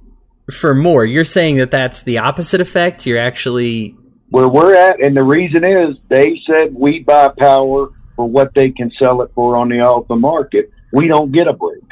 for 0.51 0.73
more. 0.73 1.05
You're 1.05 1.23
saying 1.23 1.57
that 1.57 1.69
that's 1.69 2.01
the 2.01 2.17
opposite 2.17 2.61
effect. 2.61 3.05
You're 3.05 3.19
actually 3.19 3.95
where 4.31 4.47
we're 4.47 4.75
at, 4.75 5.01
and 5.03 5.15
the 5.15 5.23
reason 5.23 5.63
is 5.63 5.97
they 6.07 6.41
said 6.47 6.73
we 6.73 6.99
buy 6.99 7.29
power 7.37 7.89
for 8.15 8.27
what 8.27 8.53
they 8.55 8.71
can 8.71 8.91
sell 8.99 9.21
it 9.21 9.31
for 9.35 9.55
on 9.55 9.69
the 9.69 9.81
open 9.81 10.19
market. 10.19 10.71
We 10.91 11.07
don't 11.07 11.31
get 11.31 11.47
a 11.47 11.53
break. 11.53 11.83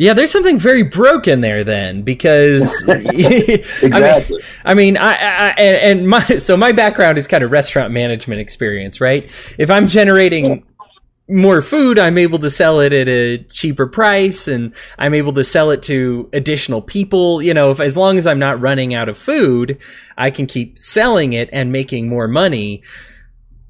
Yeah, 0.00 0.12
there's 0.12 0.30
something 0.30 0.60
very 0.60 0.84
broken 0.84 1.40
there 1.40 1.64
then, 1.64 2.02
because 2.02 2.84
exactly. 2.88 3.90
I 3.90 3.98
mean, 3.98 4.40
I, 4.64 4.74
mean, 4.74 4.96
I, 4.96 5.10
I 5.10 5.50
and 5.58 6.06
my 6.06 6.20
so 6.20 6.56
my 6.56 6.70
background 6.70 7.18
is 7.18 7.26
kind 7.26 7.42
of 7.42 7.50
restaurant 7.50 7.92
management 7.92 8.40
experience, 8.40 9.00
right? 9.00 9.28
If 9.58 9.72
I'm 9.72 9.88
generating 9.88 10.64
more 11.28 11.62
food, 11.62 11.98
I'm 11.98 12.16
able 12.16 12.38
to 12.38 12.48
sell 12.48 12.78
it 12.78 12.92
at 12.92 13.08
a 13.08 13.38
cheaper 13.38 13.88
price, 13.88 14.46
and 14.46 14.72
I'm 15.00 15.14
able 15.14 15.32
to 15.32 15.42
sell 15.42 15.70
it 15.70 15.82
to 15.84 16.30
additional 16.32 16.80
people. 16.80 17.42
You 17.42 17.52
know, 17.52 17.72
if 17.72 17.80
as 17.80 17.96
long 17.96 18.18
as 18.18 18.26
I'm 18.28 18.38
not 18.38 18.60
running 18.60 18.94
out 18.94 19.08
of 19.08 19.18
food, 19.18 19.78
I 20.16 20.30
can 20.30 20.46
keep 20.46 20.78
selling 20.78 21.32
it 21.32 21.48
and 21.52 21.72
making 21.72 22.08
more 22.08 22.28
money 22.28 22.84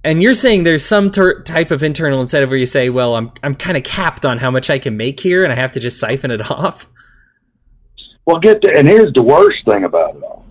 and 0.05 0.23
you're 0.23 0.35
saying 0.35 0.65
there's 0.65 0.85
some 0.85 1.11
ter- 1.11 1.43
type 1.43 1.71
of 1.71 1.83
internal 1.83 2.21
incentive 2.21 2.51
where 2.51 2.59
you 2.59 2.67
say, 2.67 2.89
well, 2.91 3.17
I'm 3.17 3.33
I'm 3.43 3.55
kind 3.55 3.77
of 3.77 3.83
capped 3.83 4.25
on 4.25 4.39
how 4.39 4.51
much 4.51 4.71
I 4.71 4.79
can 4.79 4.97
make 4.97 5.21
here, 5.21 5.45
and 5.45 5.53
I 5.53 5.57
have 5.57 5.73
to 5.73 5.81
just 5.81 5.99
siphon 5.99 6.31
it 6.31 6.51
off. 6.51 6.89
Well, 8.27 8.39
get 8.39 8.63
to, 8.63 8.73
and 8.77 8.87
here's 8.87 9.13
the 9.15 9.23
worst 9.23 9.59
thing 9.65 9.85
about 9.85 10.17
it 10.17 10.23
all. 10.23 10.45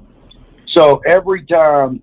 So 0.75 1.01
every 1.07 1.45
time, 1.45 2.01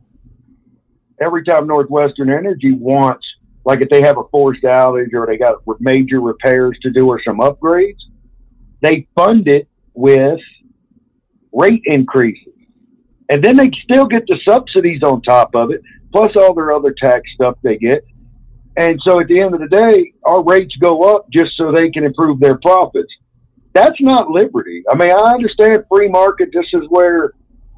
every 1.21 1.45
time 1.45 1.67
Northwestern 1.67 2.31
Energy 2.31 2.73
wants, 2.73 3.27
like 3.65 3.81
if 3.81 3.89
they 3.89 4.03
have 4.03 4.19
a 4.19 4.25
forced 4.31 4.63
outage 4.63 5.13
or 5.15 5.27
they 5.27 5.37
got 5.37 5.57
major 5.81 6.21
repairs 6.21 6.79
to 6.83 6.91
do 6.91 7.07
or 7.07 7.21
some 7.25 7.39
upgrades, 7.39 7.99
they 8.83 9.07
fund 9.17 9.49
it 9.49 9.69
with 9.95 10.41
rate 11.53 11.83
increases. 11.85 12.53
And 13.31 13.43
then 13.43 13.57
they 13.57 13.71
still 13.83 14.07
get 14.07 14.27
the 14.27 14.39
subsidies 14.47 15.03
on 15.03 15.23
top 15.23 15.55
of 15.55 15.71
it 15.71 15.81
plus 16.15 16.31
all 16.37 16.55
their 16.55 16.71
other 16.71 16.95
tax 16.97 17.23
stuff 17.35 17.57
they 17.63 17.77
get. 17.77 18.05
And 18.77 19.01
so 19.05 19.21
at 19.21 19.27
the 19.27 19.43
end 19.43 19.53
of 19.55 19.61
the 19.61 19.69
day, 19.69 20.13
our 20.25 20.45
rates 20.45 20.75
go 20.77 21.03
up 21.15 21.27
just 21.33 21.57
so 21.57 21.73
they 21.73 21.91
can 21.91 22.05
improve 22.05 22.39
their 22.39 22.57
profits. 22.59 23.13
That's 23.73 24.01
not 24.01 24.31
liberty. 24.31 24.85
I 24.89 24.97
mean, 24.97 25.11
I 25.11 25.33
understand 25.33 25.85
free 25.89 26.09
market. 26.09 26.51
This 26.53 26.67
is 26.73 26.83
where, 26.89 27.33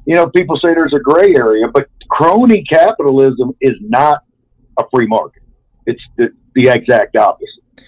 you 0.05 0.15
know, 0.15 0.29
people 0.29 0.55
say 0.57 0.75
there's 0.75 0.93
a 0.93 0.99
gray 0.99 1.33
area, 1.35 1.67
but 1.67 1.89
crony 2.09 2.63
capitalism 2.69 3.53
is 3.59 3.75
not 3.81 4.21
a 4.79 4.83
free 4.93 5.07
market. 5.07 5.41
It's 5.87 6.01
the, 6.17 6.29
the 6.53 6.69
exact 6.69 7.15
opposite. 7.15 7.85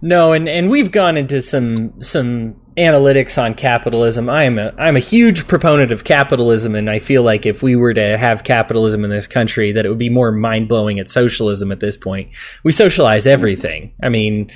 No, 0.00 0.32
and, 0.32 0.48
and 0.48 0.68
we've 0.68 0.90
gone 0.90 1.16
into 1.16 1.40
some 1.40 2.02
some 2.02 2.56
analytics 2.76 3.42
on 3.42 3.54
capitalism. 3.54 4.28
I 4.28 4.44
am 4.44 4.58
a 4.58 4.72
I'm 4.78 4.96
a 4.96 5.00
huge 5.00 5.46
proponent 5.46 5.92
of 5.92 6.04
capitalism, 6.04 6.74
and 6.74 6.88
I 6.88 6.98
feel 6.98 7.22
like 7.22 7.46
if 7.46 7.62
we 7.62 7.76
were 7.76 7.94
to 7.94 8.16
have 8.18 8.44
capitalism 8.44 9.04
in 9.04 9.10
this 9.10 9.26
country, 9.26 9.72
that 9.72 9.84
it 9.84 9.88
would 9.88 9.98
be 9.98 10.08
more 10.08 10.32
mind 10.32 10.68
blowing 10.68 10.98
at 10.98 11.10
socialism 11.10 11.70
at 11.72 11.80
this 11.80 11.96
point. 11.96 12.30
We 12.62 12.72
socialize 12.72 13.26
everything. 13.26 13.94
I 14.02 14.08
mean, 14.08 14.50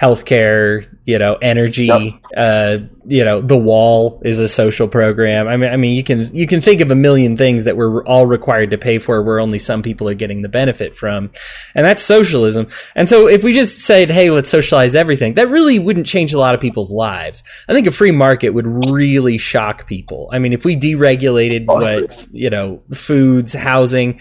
healthcare, 0.00 0.88
you 1.04 1.18
know, 1.18 1.34
energy, 1.42 1.86
yep. 1.86 2.14
uh, 2.34 2.78
you 3.06 3.22
know, 3.22 3.42
the 3.42 3.56
wall 3.56 4.22
is 4.24 4.40
a 4.40 4.48
social 4.48 4.88
program. 4.88 5.46
I 5.46 5.58
mean, 5.58 5.70
I 5.70 5.76
mean, 5.76 5.94
you 5.94 6.02
can 6.02 6.34
you 6.34 6.46
can 6.46 6.62
think 6.62 6.80
of 6.80 6.90
a 6.90 6.94
million 6.94 7.36
things 7.36 7.64
that 7.64 7.76
we're 7.76 8.02
all 8.06 8.26
required 8.26 8.70
to 8.70 8.78
pay 8.78 8.98
for, 8.98 9.22
where 9.22 9.38
only 9.38 9.58
some 9.58 9.82
people 9.82 10.08
are 10.08 10.14
getting 10.14 10.40
the 10.40 10.48
benefit 10.48 10.96
from, 10.96 11.30
and 11.74 11.84
that's 11.84 12.02
socialism. 12.02 12.68
And 12.96 13.08
so, 13.08 13.28
if 13.28 13.44
we 13.44 13.52
just 13.52 13.80
said, 13.80 14.10
"Hey, 14.10 14.30
let's 14.30 14.48
socialize 14.48 14.94
everything," 14.94 15.34
that 15.34 15.50
really 15.50 15.78
wouldn't 15.78 16.06
change 16.06 16.32
a 16.32 16.38
lot 16.38 16.54
of 16.54 16.60
people's 16.62 16.90
lives. 16.90 17.42
I 17.68 17.74
think 17.74 17.86
a 17.86 17.90
free 17.90 18.12
market 18.12 18.50
would 18.50 18.66
really 18.66 19.36
shock 19.36 19.86
people. 19.86 20.30
I 20.32 20.38
mean, 20.38 20.54
if 20.54 20.64
we 20.64 20.76
deregulated 20.76 21.66
what 21.66 22.26
you 22.32 22.48
know, 22.48 22.82
foods, 22.94 23.52
housing, 23.52 24.20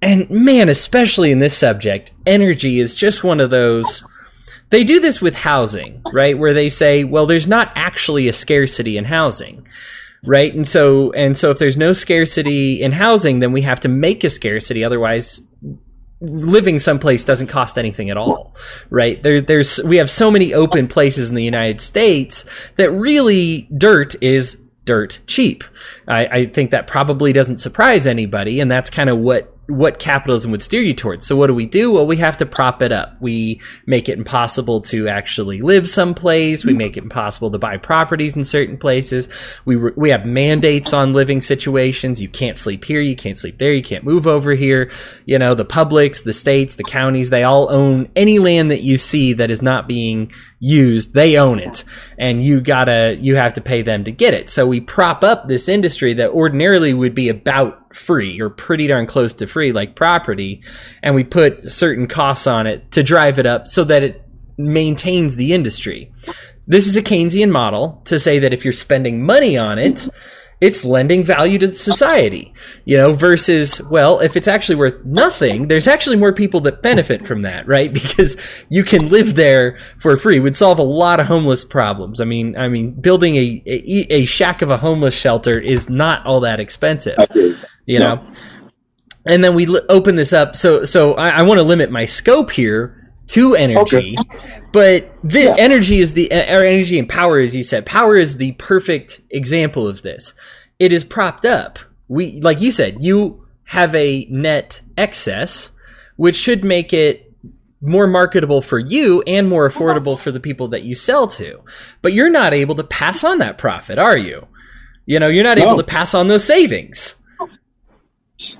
and 0.00 0.30
man, 0.30 0.68
especially 0.68 1.32
in 1.32 1.40
this 1.40 1.56
subject, 1.56 2.12
energy 2.26 2.78
is 2.78 2.94
just 2.94 3.24
one 3.24 3.40
of 3.40 3.50
those 3.50 4.04
they 4.70 4.84
do 4.84 5.00
this 5.00 5.20
with 5.20 5.36
housing, 5.36 6.02
right? 6.12 6.38
Where 6.38 6.54
they 6.54 6.68
say, 6.68 7.04
well, 7.04 7.26
there's 7.26 7.46
not 7.46 7.72
actually 7.74 8.28
a 8.28 8.32
scarcity 8.32 8.96
in 8.96 9.04
housing 9.04 9.66
right? 10.26 10.54
And 10.54 10.66
so 10.66 11.12
and 11.12 11.38
so 11.38 11.50
if 11.50 11.58
there's 11.58 11.76
no 11.76 11.92
scarcity 11.92 12.82
in 12.82 12.92
housing 12.92 13.38
then 13.40 13.52
we 13.52 13.62
have 13.62 13.80
to 13.80 13.88
make 13.88 14.24
a 14.24 14.30
scarcity. 14.30 14.84
Otherwise 14.84 15.42
living 16.20 16.78
someplace 16.78 17.24
doesn't 17.24 17.48
cost 17.48 17.78
anything 17.78 18.10
at 18.10 18.16
all 18.16 18.54
right? 18.90 19.22
There, 19.22 19.40
there's 19.40 19.80
we 19.84 19.96
have 19.96 20.10
so 20.10 20.30
many 20.30 20.52
open 20.52 20.88
places 20.88 21.28
in 21.28 21.34
the 21.34 21.44
united 21.44 21.80
states 21.80 22.44
that 22.76 22.90
really 22.90 23.68
dirt 23.76 24.20
is 24.22 24.60
dirt 24.84 25.20
cheap. 25.26 25.64
I, 26.06 26.26
I 26.26 26.46
think 26.46 26.70
that 26.70 26.86
probably 26.86 27.32
doesn't 27.32 27.58
surprise 27.58 28.06
anybody 28.06 28.60
and 28.60 28.70
that's 28.70 28.90
kind 28.90 29.10
of 29.10 29.18
what 29.18 29.55
what 29.68 29.98
capitalism 29.98 30.50
would 30.52 30.62
steer 30.62 30.82
you 30.82 30.94
towards. 30.94 31.26
So 31.26 31.34
what 31.36 31.48
do 31.48 31.54
we 31.54 31.66
do? 31.66 31.92
Well, 31.92 32.06
we 32.06 32.16
have 32.18 32.36
to 32.38 32.46
prop 32.46 32.82
it 32.82 32.92
up. 32.92 33.16
We 33.20 33.60
make 33.84 34.08
it 34.08 34.18
impossible 34.18 34.82
to 34.82 35.08
actually 35.08 35.60
live 35.60 35.88
someplace. 35.88 36.64
We 36.64 36.72
make 36.72 36.96
it 36.96 37.02
impossible 37.02 37.50
to 37.50 37.58
buy 37.58 37.76
properties 37.76 38.36
in 38.36 38.44
certain 38.44 38.78
places. 38.78 39.28
We 39.64 39.76
re- 39.76 39.92
we 39.96 40.10
have 40.10 40.24
mandates 40.24 40.92
on 40.92 41.12
living 41.12 41.40
situations. 41.40 42.22
You 42.22 42.28
can't 42.28 42.56
sleep 42.56 42.84
here. 42.84 43.00
You 43.00 43.16
can't 43.16 43.36
sleep 43.36 43.58
there. 43.58 43.72
You 43.72 43.82
can't 43.82 44.04
move 44.04 44.26
over 44.26 44.52
here. 44.52 44.90
You 45.24 45.38
know, 45.38 45.54
the 45.54 45.64
publics, 45.64 46.22
the 46.22 46.32
states, 46.32 46.76
the 46.76 46.84
counties, 46.84 47.30
they 47.30 47.42
all 47.42 47.70
own 47.70 48.08
any 48.14 48.38
land 48.38 48.70
that 48.70 48.82
you 48.82 48.96
see 48.96 49.32
that 49.32 49.50
is 49.50 49.62
not 49.62 49.88
being 49.88 50.30
used. 50.58 51.12
They 51.12 51.38
own 51.38 51.58
it. 51.58 51.84
And 52.18 52.42
you 52.42 52.60
gotta, 52.60 53.18
you 53.20 53.36
have 53.36 53.54
to 53.54 53.60
pay 53.60 53.82
them 53.82 54.04
to 54.04 54.12
get 54.12 54.32
it. 54.32 54.48
So 54.48 54.66
we 54.66 54.80
prop 54.80 55.22
up 55.24 55.48
this 55.48 55.68
industry 55.68 56.14
that 56.14 56.30
ordinarily 56.30 56.94
would 56.94 57.14
be 57.14 57.28
about 57.28 57.85
free 57.96 58.40
or 58.40 58.50
pretty 58.50 58.86
darn 58.86 59.06
close 59.06 59.34
to 59.34 59.46
free, 59.46 59.72
like 59.72 59.96
property, 59.96 60.62
and 61.02 61.14
we 61.14 61.24
put 61.24 61.70
certain 61.70 62.06
costs 62.06 62.46
on 62.46 62.66
it 62.66 62.92
to 62.92 63.02
drive 63.02 63.38
it 63.38 63.46
up 63.46 63.66
so 63.66 63.84
that 63.84 64.02
it 64.02 64.22
maintains 64.58 65.36
the 65.36 65.52
industry. 65.52 66.12
This 66.66 66.86
is 66.86 66.96
a 66.96 67.02
Keynesian 67.02 67.50
model 67.50 68.02
to 68.06 68.18
say 68.18 68.38
that 68.40 68.52
if 68.52 68.64
you're 68.64 68.72
spending 68.72 69.24
money 69.24 69.56
on 69.56 69.78
it, 69.78 70.08
it's 70.60 70.84
lending 70.84 71.22
value 71.22 71.58
to 71.58 71.70
society, 71.72 72.54
you 72.86 72.96
know, 72.96 73.12
versus, 73.12 73.80
well, 73.90 74.20
if 74.20 74.36
it's 74.36 74.48
actually 74.48 74.76
worth 74.76 75.04
nothing, 75.04 75.68
there's 75.68 75.86
actually 75.86 76.16
more 76.16 76.32
people 76.32 76.60
that 76.60 76.80
benefit 76.80 77.26
from 77.26 77.42
that, 77.42 77.66
right? 77.66 77.92
Because 78.16 78.36
you 78.70 78.82
can 78.82 79.08
live 79.10 79.34
there 79.34 79.78
for 79.98 80.16
free. 80.16 80.36
It 80.36 80.40
would 80.40 80.56
solve 80.56 80.78
a 80.78 80.82
lot 80.82 81.20
of 81.20 81.26
homeless 81.26 81.64
problems. 81.64 82.20
I 82.20 82.24
mean, 82.24 82.56
I 82.56 82.68
mean, 82.68 82.92
building 82.92 83.36
a, 83.36 83.62
a, 83.66 84.06
a 84.12 84.24
shack 84.24 84.62
of 84.62 84.70
a 84.70 84.78
homeless 84.78 85.14
shelter 85.14 85.58
is 85.58 85.90
not 85.90 86.24
all 86.24 86.40
that 86.40 86.60
expensive 86.60 87.18
you 87.86 87.98
know. 87.98 88.26
And 89.24 89.42
then 89.42 89.54
we 89.54 89.66
l- 89.66 89.80
open 89.88 90.16
this 90.16 90.32
up. 90.32 90.54
So, 90.54 90.84
so 90.84 91.14
I, 91.14 91.30
I 91.30 91.42
want 91.42 91.58
to 91.58 91.64
limit 91.64 91.90
my 91.90 92.04
scope 92.04 92.50
here 92.50 93.12
to 93.28 93.56
energy, 93.56 94.16
okay. 94.16 94.62
but 94.70 95.12
the 95.24 95.44
yeah. 95.44 95.54
energy 95.58 95.98
is 95.98 96.12
the 96.12 96.30
or 96.30 96.36
er, 96.36 96.64
energy 96.64 96.96
and 96.96 97.08
power, 97.08 97.38
as 97.38 97.56
you 97.56 97.64
said, 97.64 97.84
power 97.84 98.14
is 98.14 98.36
the 98.36 98.52
perfect 98.52 99.20
example 99.30 99.88
of 99.88 100.02
this. 100.02 100.32
It 100.78 100.92
is 100.92 101.02
propped 101.02 101.44
up. 101.44 101.80
We, 102.06 102.40
like 102.40 102.60
you 102.60 102.70
said, 102.70 103.02
you 103.02 103.44
have 103.64 103.92
a 103.96 104.28
net 104.30 104.80
excess, 104.96 105.72
which 106.14 106.36
should 106.36 106.64
make 106.64 106.92
it 106.92 107.32
more 107.80 108.06
marketable 108.06 108.62
for 108.62 108.78
you 108.78 109.22
and 109.26 109.48
more 109.48 109.68
affordable 109.68 110.18
for 110.18 110.30
the 110.30 110.40
people 110.40 110.68
that 110.68 110.84
you 110.84 110.94
sell 110.94 111.26
to. 111.26 111.60
But 112.02 112.12
you're 112.12 112.30
not 112.30 112.54
able 112.54 112.76
to 112.76 112.84
pass 112.84 113.24
on 113.24 113.38
that 113.38 113.58
profit, 113.58 113.98
are 113.98 114.16
you? 114.16 114.46
You 115.04 115.20
know, 115.20 115.28
you're 115.28 115.44
not 115.44 115.58
no. 115.58 115.64
able 115.64 115.76
to 115.78 115.84
pass 115.84 116.14
on 116.14 116.28
those 116.28 116.44
savings. 116.44 117.16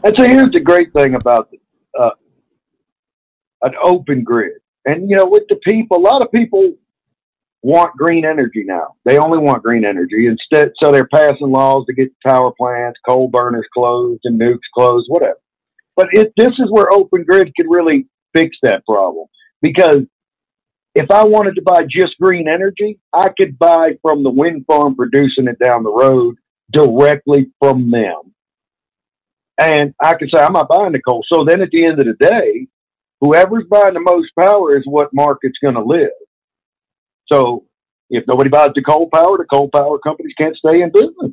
And 0.04 0.14
so 0.16 0.24
here's 0.24 0.50
the 0.52 0.60
great 0.60 0.92
thing 0.92 1.14
about 1.14 1.48
uh, 1.98 2.10
an 3.62 3.72
open 3.82 4.22
grid. 4.22 4.58
And, 4.84 5.10
you 5.10 5.16
know, 5.16 5.26
with 5.26 5.44
the 5.48 5.56
people, 5.56 5.96
a 5.96 6.00
lot 6.00 6.22
of 6.22 6.30
people 6.30 6.74
want 7.62 7.96
green 7.96 8.24
energy 8.24 8.62
now. 8.64 8.94
They 9.04 9.18
only 9.18 9.38
want 9.38 9.64
green 9.64 9.84
energy 9.84 10.28
instead. 10.28 10.70
So 10.80 10.92
they're 10.92 11.08
passing 11.08 11.50
laws 11.50 11.84
to 11.86 11.94
get 11.94 12.08
power 12.24 12.52
plants, 12.56 13.00
coal 13.06 13.28
burners 13.28 13.66
closed, 13.74 14.20
and 14.24 14.40
nukes 14.40 14.60
closed, 14.72 15.06
whatever. 15.08 15.40
But 15.96 16.08
this 16.14 16.52
is 16.58 16.70
where 16.70 16.92
Open 16.92 17.24
Grid 17.24 17.52
could 17.56 17.66
really 17.68 18.06
fix 18.34 18.56
that 18.62 18.84
problem 18.84 19.26
because 19.62 20.02
if 20.94 21.10
I 21.10 21.24
wanted 21.24 21.56
to 21.56 21.62
buy 21.62 21.82
just 21.82 22.18
green 22.20 22.48
energy, 22.48 22.98
I 23.12 23.30
could 23.36 23.58
buy 23.58 23.98
from 24.02 24.22
the 24.22 24.30
wind 24.30 24.64
farm 24.66 24.94
producing 24.94 25.48
it 25.48 25.58
down 25.62 25.82
the 25.82 25.92
road 25.92 26.36
directly 26.72 27.50
from 27.58 27.90
them. 27.90 28.34
And 29.58 29.94
I 30.02 30.14
can 30.14 30.28
say, 30.28 30.38
I'm 30.38 30.52
not 30.52 30.68
buying 30.68 30.92
the 30.92 31.00
coal. 31.00 31.24
So 31.32 31.44
then 31.44 31.62
at 31.62 31.70
the 31.70 31.86
end 31.86 31.98
of 31.98 32.06
the 32.06 32.14
day, 32.20 32.66
whoever's 33.20 33.64
buying 33.70 33.94
the 33.94 34.00
most 34.00 34.28
power 34.38 34.76
is 34.76 34.82
what 34.84 35.08
market's 35.14 35.58
going 35.62 35.74
to 35.74 35.82
live. 35.82 36.10
So 37.32 37.64
if 38.10 38.24
nobody 38.28 38.50
buys 38.50 38.70
the 38.74 38.82
coal 38.82 39.08
power, 39.12 39.38
the 39.38 39.46
coal 39.50 39.68
power 39.74 39.98
companies 39.98 40.34
can't 40.40 40.56
stay 40.56 40.82
in 40.82 40.92
business. 40.92 41.32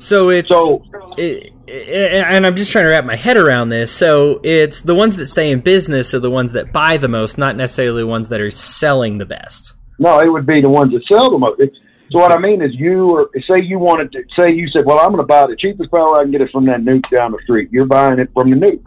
So 0.00 0.28
it's 0.28 0.48
so, 0.48 0.84
it, 1.16 1.52
and 1.66 2.46
I'm 2.46 2.54
just 2.54 2.70
trying 2.70 2.84
to 2.84 2.90
wrap 2.90 3.04
my 3.04 3.16
head 3.16 3.36
around 3.36 3.70
this. 3.70 3.90
So 3.90 4.40
it's 4.44 4.82
the 4.82 4.94
ones 4.94 5.16
that 5.16 5.26
stay 5.26 5.50
in 5.50 5.60
business 5.60 6.14
are 6.14 6.20
the 6.20 6.30
ones 6.30 6.52
that 6.52 6.72
buy 6.72 6.98
the 6.98 7.08
most, 7.08 7.36
not 7.36 7.56
necessarily 7.56 8.02
the 8.02 8.06
ones 8.06 8.28
that 8.28 8.40
are 8.40 8.52
selling 8.52 9.18
the 9.18 9.26
best. 9.26 9.74
No, 9.98 10.20
it 10.20 10.28
would 10.28 10.46
be 10.46 10.62
the 10.62 10.68
ones 10.68 10.92
that 10.92 11.02
sell 11.10 11.30
the 11.30 11.38
most. 11.38 11.60
So 12.10 12.20
what 12.20 12.32
I 12.32 12.38
mean 12.38 12.62
is, 12.62 12.70
you 12.74 13.10
or 13.10 13.28
say 13.34 13.62
you 13.62 13.78
wanted 13.78 14.12
to 14.12 14.22
say 14.38 14.50
you 14.52 14.68
said, 14.68 14.86
"Well, 14.86 14.98
I'm 14.98 15.12
going 15.12 15.18
to 15.18 15.26
buy 15.26 15.46
the 15.46 15.56
cheapest 15.56 15.90
power 15.90 16.18
I 16.18 16.22
can 16.22 16.32
get 16.32 16.40
it 16.40 16.50
from 16.50 16.66
that 16.66 16.80
nuke 16.80 17.04
down 17.14 17.32
the 17.32 17.38
street." 17.42 17.68
You're 17.70 17.86
buying 17.86 18.18
it 18.18 18.30
from 18.32 18.50
the 18.50 18.56
nuke, 18.56 18.84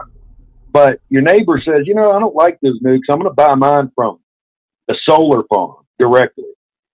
but 0.72 1.00
your 1.08 1.22
neighbor 1.22 1.56
says, 1.58 1.86
"You 1.86 1.94
know, 1.94 2.10
I 2.10 2.18
don't 2.18 2.34
like 2.34 2.58
those 2.60 2.80
nukes. 2.82 3.02
I'm 3.10 3.18
going 3.18 3.30
to 3.30 3.34
buy 3.34 3.54
mine 3.54 3.92
from 3.94 4.18
a 4.90 4.94
solar 5.08 5.44
farm 5.44 5.84
directly." 6.00 6.50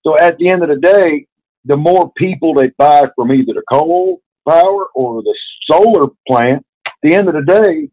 So 0.07 0.19
at 0.19 0.37
the 0.37 0.51
end 0.51 0.63
of 0.63 0.69
the 0.69 0.77
day, 0.77 1.27
the 1.65 1.77
more 1.77 2.13
people 2.17 2.55
they 2.55 2.69
buy 2.77 3.09
from 3.17 3.33
either 3.33 3.55
the 3.55 3.63
coal 3.73 4.21
power 4.47 4.87
or 4.95 5.23
the 5.23 5.37
solar 5.71 6.09
plant, 6.27 6.65
at 6.87 6.93
the 7.03 7.15
end 7.15 7.29
of 7.29 7.35
the 7.35 7.43
day, 7.43 7.89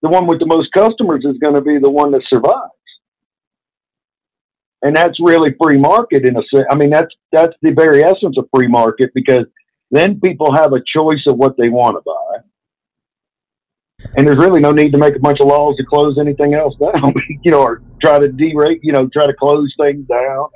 the 0.00 0.08
one 0.08 0.26
with 0.26 0.40
the 0.40 0.46
most 0.46 0.70
customers 0.72 1.24
is 1.24 1.38
going 1.38 1.54
to 1.54 1.60
be 1.60 1.78
the 1.78 1.90
one 1.90 2.10
that 2.12 2.22
survives 2.28 2.75
and 4.82 4.94
that's 4.94 5.18
really 5.20 5.54
free 5.60 5.78
market 5.78 6.24
in 6.24 6.36
a 6.36 6.42
sense. 6.54 6.66
I 6.70 6.74
mean, 6.74 6.90
that's 6.90 7.14
that's 7.32 7.54
the 7.62 7.70
very 7.70 8.04
essence 8.04 8.36
of 8.38 8.48
free 8.54 8.68
market 8.68 9.10
because 9.14 9.46
then 9.90 10.20
people 10.20 10.54
have 10.54 10.72
a 10.72 10.80
choice 10.94 11.24
of 11.26 11.36
what 11.36 11.56
they 11.56 11.68
want 11.68 11.96
to 11.96 12.02
buy, 12.04 12.36
and 14.16 14.26
there's 14.26 14.38
really 14.38 14.60
no 14.60 14.72
need 14.72 14.92
to 14.92 14.98
make 14.98 15.16
a 15.16 15.20
bunch 15.20 15.38
of 15.40 15.48
laws 15.48 15.76
to 15.76 15.84
close 15.84 16.18
anything 16.18 16.54
else 16.54 16.74
down, 16.76 17.14
you 17.42 17.50
know, 17.50 17.62
or 17.62 17.82
try 18.02 18.18
to 18.18 18.28
derate, 18.28 18.80
you 18.82 18.92
know, 18.92 19.08
try 19.12 19.26
to 19.26 19.34
close 19.34 19.72
things 19.80 20.06
down. 20.06 20.48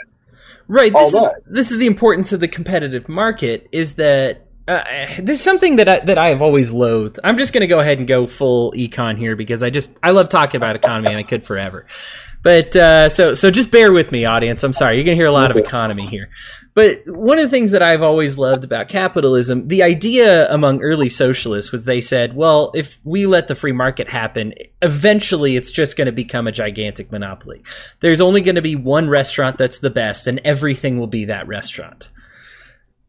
Right. 0.68 0.92
This 0.92 1.14
is, 1.14 1.20
this 1.46 1.70
is 1.72 1.78
the 1.78 1.86
importance 1.86 2.32
of 2.32 2.38
the 2.38 2.46
competitive 2.46 3.08
market. 3.08 3.68
Is 3.72 3.94
that 3.94 4.46
uh, 4.70 5.06
this 5.18 5.38
is 5.38 5.44
something 5.44 5.76
that 5.76 5.88
I, 5.88 6.00
that 6.00 6.18
I 6.18 6.28
have 6.28 6.42
always 6.42 6.70
loathed. 6.70 7.18
I'm 7.24 7.36
just 7.36 7.52
going 7.52 7.62
to 7.62 7.66
go 7.66 7.80
ahead 7.80 7.98
and 7.98 8.06
go 8.06 8.26
full 8.26 8.72
econ 8.72 9.18
here 9.18 9.34
because 9.34 9.62
I 9.62 9.70
just 9.70 9.90
I 10.02 10.12
love 10.12 10.28
talking 10.28 10.58
about 10.58 10.76
economy 10.76 11.08
and 11.08 11.16
I 11.18 11.22
could 11.24 11.44
forever. 11.44 11.86
But 12.42 12.74
uh, 12.76 13.08
so 13.08 13.34
so 13.34 13.50
just 13.50 13.70
bear 13.70 13.92
with 13.92 14.12
me, 14.12 14.24
audience. 14.24 14.62
I'm 14.62 14.72
sorry, 14.72 14.96
you're 14.96 15.04
gonna 15.04 15.16
hear 15.16 15.26
a 15.26 15.32
lot 15.32 15.50
of 15.50 15.56
economy 15.56 16.06
here. 16.06 16.30
But 16.72 17.02
one 17.06 17.38
of 17.38 17.42
the 17.42 17.50
things 17.50 17.72
that 17.72 17.82
I've 17.82 18.00
always 18.00 18.38
loved 18.38 18.64
about 18.64 18.88
capitalism, 18.88 19.68
the 19.68 19.82
idea 19.82 20.50
among 20.52 20.82
early 20.82 21.08
socialists 21.08 21.72
was 21.72 21.84
they 21.84 22.00
said, 22.00 22.36
well, 22.36 22.70
if 22.74 23.00
we 23.02 23.26
let 23.26 23.48
the 23.48 23.56
free 23.56 23.72
market 23.72 24.08
happen, 24.08 24.54
eventually 24.80 25.56
it's 25.56 25.70
just 25.70 25.96
going 25.96 26.06
to 26.06 26.12
become 26.12 26.46
a 26.46 26.52
gigantic 26.52 27.10
monopoly. 27.10 27.62
There's 27.98 28.20
only 28.20 28.40
going 28.40 28.54
to 28.54 28.62
be 28.62 28.76
one 28.76 29.10
restaurant 29.10 29.58
that's 29.58 29.80
the 29.80 29.90
best, 29.90 30.28
and 30.28 30.40
everything 30.44 30.98
will 30.98 31.08
be 31.08 31.24
that 31.24 31.48
restaurant. 31.48 32.08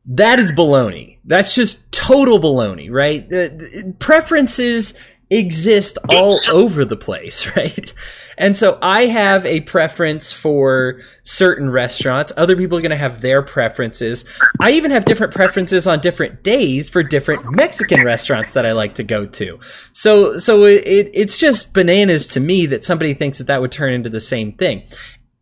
That 0.06 0.40
is 0.40 0.52
baloney. 0.52 1.20
That's 1.26 1.54
just 1.54 1.92
total 1.92 2.40
baloney, 2.40 2.90
right? 2.92 3.32
Uh, 3.32 3.92
preferences 4.00 4.94
exist 5.32 5.98
all 6.10 6.42
over 6.52 6.84
the 6.84 6.98
place, 6.98 7.48
right? 7.56 7.94
And 8.38 8.58
so 8.58 8.78
I 8.82 9.06
have 9.06 9.46
a 9.46 9.62
preference 9.62 10.34
for 10.34 11.02
certain 11.24 11.70
restaurants. 11.70 12.34
Other 12.36 12.56
people 12.56 12.78
are 12.78 12.82
going 12.82 12.90
to 12.92 12.98
have 12.98 13.22
their 13.22 13.42
preferences. 13.42 14.26
I 14.60 14.72
even 14.72 14.92
have 14.92 15.06
different 15.06 15.34
preferences 15.34 15.88
on 15.88 16.02
different 16.02 16.44
days 16.44 16.90
for 16.90 17.04
different 17.04 17.52
Mexican 17.52 18.04
restaurants 18.04 18.52
that 18.54 18.66
I 18.66 18.74
like 18.74 18.96
to 18.96 19.04
go 19.04 19.26
to. 19.26 19.60
So, 19.94 20.38
so 20.38 20.64
it, 20.64 21.12
it's 21.14 21.38
just 21.38 21.74
bananas 21.74 22.28
to 22.28 22.40
me 22.40 22.66
that 22.66 22.84
somebody 22.84 23.14
thinks 23.14 23.38
that 23.38 23.48
that 23.48 23.62
would 23.62 23.72
turn 23.72 23.94
into 23.94 24.10
the 24.10 24.22
same 24.22 24.54
thing. 24.54 24.84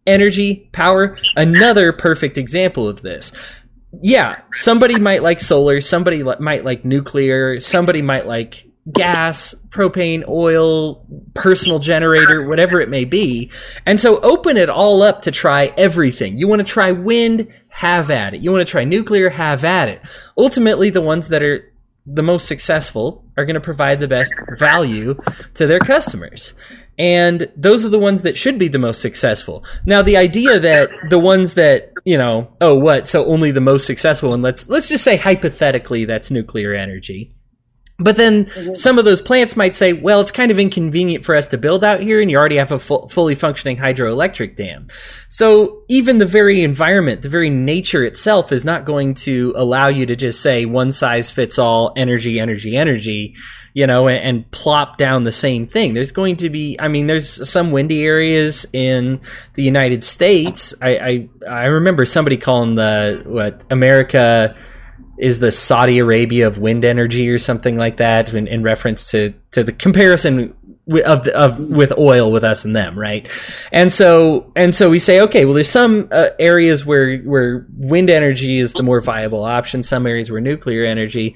Energy, 0.06 0.69
power, 0.72 1.17
another 1.36 1.93
perfect 1.93 2.38
example 2.38 2.88
of 2.88 3.02
this 3.02 3.32
yeah, 4.02 4.41
somebody 4.54 4.99
might 4.99 5.23
like 5.23 5.39
solar, 5.39 5.82
somebody 5.82 6.23
might 6.23 6.63
like 6.63 6.86
nuclear, 6.86 7.60
somebody 7.60 8.02
might 8.02 8.28
like 8.28 8.67
gas, 8.91 9.56
propane, 9.69 10.28
oil, 10.28 11.06
personal 11.34 11.80
generator, 11.80 12.47
whatever 12.47 12.80
it 12.80 12.89
may 12.89 13.06
be. 13.06 13.52
And 13.86 13.99
so 13.99 14.19
open 14.21 14.58
it 14.58 14.69
all 14.69 15.02
up 15.02 15.21
to 15.23 15.32
try 15.32 15.73
everything. 15.78 16.38
You 16.38 16.47
want 16.47 16.60
to 16.60 16.71
try 16.71 16.91
wind, 16.91 17.47
have 17.69 18.10
at 18.12 18.34
it. 18.34 18.41
You 18.41 18.52
want 18.52 18.65
to 18.65 18.71
try 18.71 18.84
nuclear, 18.84 19.30
have 19.30 19.63
at 19.63 19.89
it. 19.89 20.02
Ultimately, 20.38 20.89
the 20.89 21.02
ones 21.02 21.30
that 21.30 21.43
are 21.43 21.71
the 22.12 22.24
most 22.24 22.48
successful 22.48 23.24
are 23.38 23.45
going 23.45 23.56
to 23.56 23.62
provide 23.62 24.00
the 24.00 24.08
best 24.08 24.34
value 24.58 25.15
to 25.54 25.67
their 25.67 25.80
customers. 25.80 26.54
And 26.98 27.52
those 27.56 27.86
are 27.86 27.89
the 27.89 28.00
ones 28.00 28.24
that 28.24 28.38
should 28.38 28.58
be 28.58 28.67
the 28.67 28.80
most 28.80 29.02
successful. 29.02 29.63
Now, 29.86 30.02
the 30.02 30.17
idea 30.17 30.60
that 30.60 30.89
the 31.10 31.19
ones 31.19 31.54
that, 31.54 31.93
you 32.04 32.17
know, 32.17 32.56
oh, 32.60 32.78
what? 32.78 33.08
So 33.08 33.26
only 33.26 33.52
the 33.52 33.62
most 33.62 33.86
successful, 33.86 34.34
and 34.34 34.43
let's, 34.43 34.67
let's 34.67 34.89
just 34.89 35.04
say 35.04 35.15
hypothetically 35.15 36.06
that's 36.06 36.32
nuclear 36.32 36.74
energy 36.74 37.34
but 38.00 38.16
then 38.16 38.46
mm-hmm. 38.46 38.74
some 38.74 38.98
of 38.98 39.06
those 39.06 39.22
plants 39.22 39.56
might 39.56 39.76
say, 39.76 39.94
well, 39.94 40.22
it's 40.22 40.32
kind 40.32 40.52
of 40.52 40.60
inconvenient 40.60 41.26
for 41.26 41.36
us 41.36 41.48
to 41.48 41.58
build 41.58 41.84
out 41.84 42.00
here, 42.00 42.22
and 42.22 42.32
you 42.32 42.38
already 42.38 42.58
have 42.58 42.72
a 42.72 42.80
fu- 42.80 43.08
fully 43.10 43.36
functioning 43.36 43.78
hydroelectric 43.78 44.56
dam. 44.56 44.88
So 45.28 45.84
even 45.88 46.18
the 46.18 46.26
very 46.26 46.64
environment, 46.64 47.22
the 47.22 47.30
very 47.30 47.50
nature 47.50 48.06
itself 48.06 48.52
is 48.52 48.64
not 48.64 48.86
going 48.86 49.14
to 49.16 49.54
allow 49.56 49.88
you 49.88 50.06
to 50.06 50.16
just 50.16 50.42
say 50.42 50.66
one 50.66 50.92
size 50.92 51.30
fits 51.30 51.60
all 51.60 51.94
energy, 51.96 52.40
energy, 52.40 52.78
energy, 52.78 53.36
you 53.74 53.86
know, 53.86 54.08
and, 54.08 54.24
and 54.24 54.52
plop 54.52 54.98
down 54.98 55.24
the 55.24 55.32
same 55.32 55.68
thing. 55.68 55.94
There's 55.94 56.12
going 56.12 56.38
to 56.38 56.50
be, 56.50 56.76
I 56.80 56.88
mean, 56.88 57.08
there's 57.08 57.50
some 57.50 57.72
windy 57.72 58.04
areas 58.04 58.66
in 58.74 59.22
the 59.54 59.64
United 59.64 60.04
States. 60.04 60.74
I, 60.82 60.98
I, 60.98 61.30
I 61.48 61.66
remember 61.66 62.06
somebody 62.06 62.38
calling 62.38 62.76
the, 62.76 63.22
what, 63.26 63.64
America, 63.70 64.56
is 65.20 65.40
the 65.40 65.52
Saudi 65.52 66.00
Arabia 66.00 66.48
of 66.48 66.58
wind 66.58 66.86
energy 66.86 67.30
or 67.30 67.38
something 67.38 67.78
like 67.78 67.98
that 67.98 68.34
in, 68.34 68.48
in 68.48 68.64
reference 68.64 69.12
to, 69.12 69.34
to 69.52 69.64
the 69.64 69.74
comparison 69.74 70.56
of, 71.06 71.28
of 71.28 71.60
with 71.60 71.92
oil 71.98 72.32
with 72.32 72.44
us 72.44 72.66
and 72.66 72.76
them, 72.76 72.98
right? 72.98 73.30
And 73.72 73.94
so 73.94 74.52
and 74.56 74.74
so 74.74 74.90
we 74.90 75.00
say, 75.00 75.22
okay, 75.22 75.46
well, 75.46 75.54
there's 75.54 75.70
some 75.70 76.08
uh, 76.12 76.30
areas 76.40 76.86
where 76.86 77.18
where 77.20 77.68
wind 77.78 78.10
energy 78.10 78.58
is 78.58 78.74
the 78.74 78.84
more 78.84 79.02
viable 79.02 79.44
option, 79.44 79.84
some 79.84 80.08
areas 80.08 80.32
where 80.32 80.42
nuclear 80.42 80.86
energy, 80.86 81.36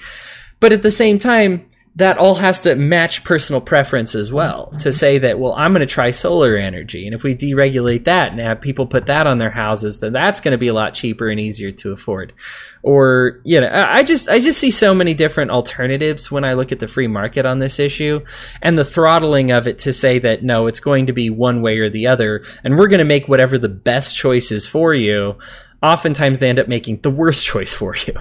but 0.59 0.71
at 0.71 0.81
the 0.81 0.91
same 0.91 1.19
time, 1.19 1.69
that 1.95 2.17
all 2.17 2.35
has 2.35 2.61
to 2.61 2.75
match 2.75 3.23
personal 3.23 3.61
preference 3.61 4.15
as 4.15 4.33
well 4.33 4.67
to 4.71 4.77
mm-hmm. 4.77 4.89
say 4.89 5.17
that 5.19 5.39
well 5.39 5.53
i'm 5.53 5.73
going 5.73 5.79
to 5.81 5.85
try 5.85 6.11
solar 6.11 6.55
energy. 6.55 7.05
And 7.05 7.13
if 7.13 7.23
we 7.23 7.35
deregulate 7.35 8.05
that 8.05 8.31
and 8.31 8.39
have 8.39 8.61
people 8.61 8.87
put 8.87 9.05
that 9.05 9.27
on 9.27 9.37
their 9.37 9.51
houses 9.51 9.99
then 9.99 10.13
that's 10.13 10.41
going 10.41 10.53
to 10.53 10.57
be 10.57 10.67
a 10.67 10.73
lot 10.73 10.95
cheaper 10.95 11.29
and 11.29 11.39
easier 11.39 11.71
to 11.71 11.91
afford. 11.91 12.33
Or 12.81 13.41
you 13.43 13.61
know 13.61 13.69
i 13.71 14.03
just 14.03 14.27
i 14.27 14.39
just 14.39 14.59
see 14.59 14.71
so 14.71 14.93
many 14.93 15.13
different 15.13 15.51
alternatives 15.51 16.31
when 16.31 16.43
i 16.43 16.53
look 16.53 16.71
at 16.71 16.79
the 16.79 16.87
free 16.87 17.07
market 17.07 17.45
on 17.45 17.59
this 17.59 17.79
issue 17.79 18.21
and 18.61 18.77
the 18.77 18.85
throttling 18.85 19.51
of 19.51 19.67
it 19.67 19.79
to 19.79 19.93
say 19.93 20.19
that 20.19 20.43
no 20.43 20.67
it's 20.67 20.79
going 20.79 21.05
to 21.07 21.13
be 21.13 21.29
one 21.29 21.61
way 21.61 21.77
or 21.77 21.89
the 21.89 22.07
other 22.07 22.43
and 22.63 22.77
we're 22.77 22.89
going 22.89 22.99
to 22.99 23.05
make 23.05 23.27
whatever 23.27 23.57
the 23.57 23.69
best 23.69 24.15
choice 24.15 24.51
is 24.51 24.67
for 24.67 24.93
you 24.93 25.37
oftentimes 25.81 26.39
they 26.39 26.49
end 26.49 26.59
up 26.59 26.67
making 26.67 26.99
the 27.01 27.09
worst 27.09 27.45
choice 27.53 27.73
for 27.73 27.95
you. 27.95 28.13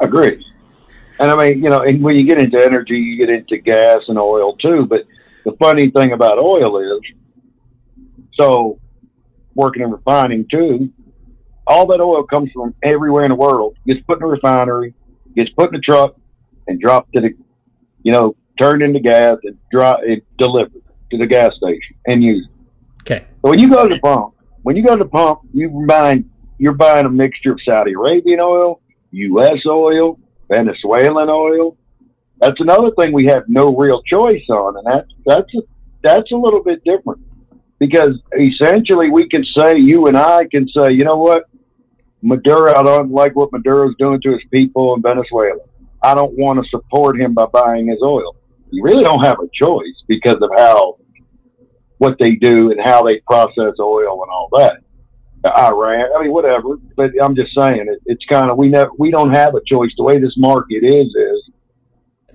Agreed 0.00 0.42
and 1.18 1.30
I 1.30 1.36
mean, 1.36 1.62
you 1.62 1.70
know, 1.70 1.82
and 1.82 2.02
when 2.02 2.16
you 2.16 2.24
get 2.26 2.40
into 2.40 2.62
energy, 2.62 2.94
you 2.94 3.16
get 3.18 3.34
into 3.34 3.58
gas 3.58 4.02
and 4.08 4.18
oil 4.18 4.56
too. 4.56 4.86
But 4.86 5.04
the 5.44 5.52
funny 5.52 5.90
thing 5.90 6.12
about 6.12 6.38
oil 6.38 6.78
is, 6.78 7.00
so 8.34 8.78
working 9.54 9.82
in 9.82 9.90
refining 9.90 10.46
too, 10.50 10.92
all 11.66 11.86
that 11.86 12.00
oil 12.00 12.24
comes 12.24 12.50
from 12.52 12.74
everywhere 12.82 13.24
in 13.24 13.30
the 13.30 13.34
world, 13.34 13.76
gets 13.86 14.00
put 14.06 14.18
in 14.18 14.24
a 14.24 14.26
refinery, 14.26 14.94
gets 15.34 15.50
put 15.50 15.70
in 15.70 15.74
a 15.76 15.80
truck, 15.80 16.16
and 16.66 16.80
dropped 16.80 17.12
to 17.14 17.20
the, 17.20 17.30
you 18.02 18.12
know, 18.12 18.36
turned 18.58 18.82
into 18.82 19.00
gas 19.00 19.36
and 19.44 19.58
dry, 19.70 19.94
it 20.02 20.24
delivered 20.38 20.82
to 21.10 21.18
the 21.18 21.26
gas 21.26 21.52
station 21.56 21.96
and 22.06 22.22
used. 22.22 22.48
Okay. 23.02 23.24
So 23.42 23.50
when 23.50 23.58
you 23.58 23.70
go 23.70 23.88
to 23.88 23.94
the 23.94 24.00
pump, 24.00 24.34
when 24.62 24.76
you 24.76 24.86
go 24.86 24.96
to 24.96 25.04
the 25.04 25.10
pump, 25.10 25.40
you 25.52 25.68
buying 25.88 26.30
you're 26.58 26.74
buying 26.74 27.06
a 27.06 27.10
mixture 27.10 27.52
of 27.52 27.60
Saudi 27.64 27.92
Arabian 27.92 28.40
oil, 28.40 28.80
U.S. 29.12 29.64
oil, 29.66 30.18
Venezuelan 30.50 31.28
oil. 31.28 31.76
That's 32.40 32.60
another 32.60 32.90
thing 32.98 33.12
we 33.12 33.26
have 33.26 33.44
no 33.48 33.74
real 33.76 34.02
choice 34.02 34.44
on, 34.48 34.76
and 34.78 34.86
that's 34.86 35.08
that's 35.26 35.54
a, 35.54 35.62
that's 36.02 36.30
a 36.32 36.36
little 36.36 36.62
bit 36.62 36.82
different. 36.84 37.20
because 37.78 38.20
essentially 38.38 39.10
we 39.10 39.28
can 39.28 39.44
say, 39.56 39.78
you 39.78 40.06
and 40.06 40.16
I 40.16 40.46
can 40.50 40.68
say, 40.68 40.92
you 40.92 41.04
know 41.04 41.16
what, 41.16 41.44
Maduro, 42.22 42.74
I 42.74 42.82
don't 42.82 43.10
like 43.12 43.36
what 43.36 43.52
Maduro's 43.52 43.94
doing 43.98 44.20
to 44.22 44.32
his 44.32 44.42
people 44.52 44.94
in 44.94 45.02
Venezuela. 45.02 45.60
I 46.02 46.14
don't 46.14 46.36
want 46.36 46.62
to 46.62 46.68
support 46.70 47.20
him 47.20 47.34
by 47.34 47.46
buying 47.46 47.88
his 47.88 47.98
oil. 48.02 48.36
You 48.70 48.82
really 48.82 49.04
don't 49.04 49.24
have 49.24 49.38
a 49.40 49.48
choice 49.52 50.02
because 50.08 50.36
of 50.42 50.50
how 50.56 50.98
what 51.98 52.16
they 52.20 52.32
do 52.36 52.70
and 52.70 52.80
how 52.80 53.02
they 53.02 53.20
process 53.26 53.74
oil 53.80 54.22
and 54.22 54.30
all 54.30 54.48
that. 54.52 54.78
Iran, 55.44 56.06
I 56.16 56.22
mean, 56.22 56.32
whatever. 56.32 56.76
But 56.96 57.10
I'm 57.22 57.36
just 57.36 57.54
saying, 57.54 57.86
it, 57.88 58.02
it's 58.06 58.24
kind 58.26 58.50
of 58.50 58.58
we 58.58 58.68
never 58.68 58.90
we 58.98 59.10
don't 59.10 59.32
have 59.32 59.54
a 59.54 59.60
choice. 59.66 59.90
The 59.96 60.04
way 60.04 60.18
this 60.18 60.34
market 60.36 60.82
is 60.82 61.06
is 61.06 61.50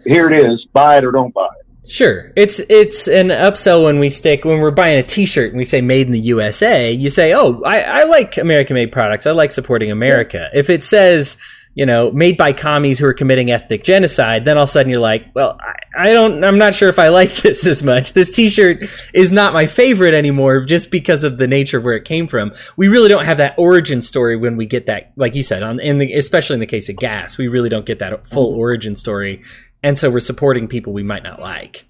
here 0.05 0.29
it 0.29 0.45
is, 0.45 0.65
buy 0.73 0.97
it 0.97 1.05
or 1.05 1.11
don't 1.11 1.33
buy 1.33 1.47
it. 1.59 1.89
Sure, 1.89 2.31
it's 2.37 2.59
it's 2.69 3.09
an 3.09 3.27
upsell 3.27 3.83
when 3.83 3.99
we 3.99 4.09
stick 4.09 4.45
when 4.45 4.59
we're 4.59 4.71
buying 4.71 4.97
a 4.97 5.03
T-shirt 5.03 5.49
and 5.49 5.57
we 5.57 5.65
say 5.65 5.81
"Made 5.81 6.07
in 6.07 6.13
the 6.13 6.19
USA." 6.19 6.91
You 6.91 7.09
say, 7.09 7.33
"Oh, 7.33 7.61
I, 7.65 7.81
I 7.81 8.03
like 8.05 8.37
American-made 8.37 8.91
products. 8.93 9.27
I 9.27 9.31
like 9.31 9.51
supporting 9.51 9.91
America." 9.91 10.49
If 10.53 10.69
it 10.69 10.83
says 10.83 11.37
you 11.75 11.87
know, 11.87 12.11
made 12.11 12.37
by 12.37 12.53
commies 12.53 12.99
who 12.99 13.05
are 13.07 13.13
committing 13.13 13.49
ethnic 13.49 13.83
genocide, 13.83 14.45
then 14.45 14.57
all 14.57 14.63
of 14.63 14.69
a 14.69 14.71
sudden 14.71 14.91
you're 14.91 14.99
like, 14.99 15.33
well, 15.33 15.57
I, 15.59 16.09
I, 16.09 16.13
don't, 16.13 16.43
I'm 16.43 16.59
not 16.59 16.75
sure 16.75 16.89
if 16.89 16.99
I 16.99 17.07
like 17.09 17.37
this 17.37 17.65
as 17.65 17.83
much. 17.83 18.13
This 18.13 18.31
t-shirt 18.31 18.83
is 19.13 19.31
not 19.31 19.53
my 19.53 19.65
favorite 19.65 20.13
anymore 20.13 20.65
just 20.65 20.91
because 20.91 21.23
of 21.23 21.37
the 21.37 21.47
nature 21.47 21.79
of 21.79 21.83
where 21.83 21.95
it 21.95 22.05
came 22.05 22.27
from. 22.27 22.53
We 22.77 22.87
really 22.89 23.09
don't 23.09 23.25
have 23.25 23.37
that 23.37 23.55
origin 23.57 24.01
story 24.01 24.35
when 24.35 24.55
we 24.55 24.67
get 24.67 24.85
that, 24.85 25.13
like 25.15 25.33
you 25.33 25.41
said, 25.41 25.63
on, 25.63 25.79
in 25.79 25.97
the, 25.97 26.13
especially 26.13 26.55
in 26.55 26.59
the 26.59 26.67
case 26.67 26.89
of 26.89 26.97
gas, 26.97 27.37
we 27.37 27.47
really 27.47 27.69
don't 27.69 27.85
get 27.85 27.99
that 27.99 28.27
full 28.27 28.51
mm-hmm. 28.51 28.59
origin 28.59 28.95
story. 28.95 29.41
And 29.81 29.97
so 29.97 30.11
we're 30.11 30.19
supporting 30.19 30.67
people 30.67 30.93
we 30.93 31.03
might 31.03 31.23
not 31.23 31.41
like. 31.41 31.85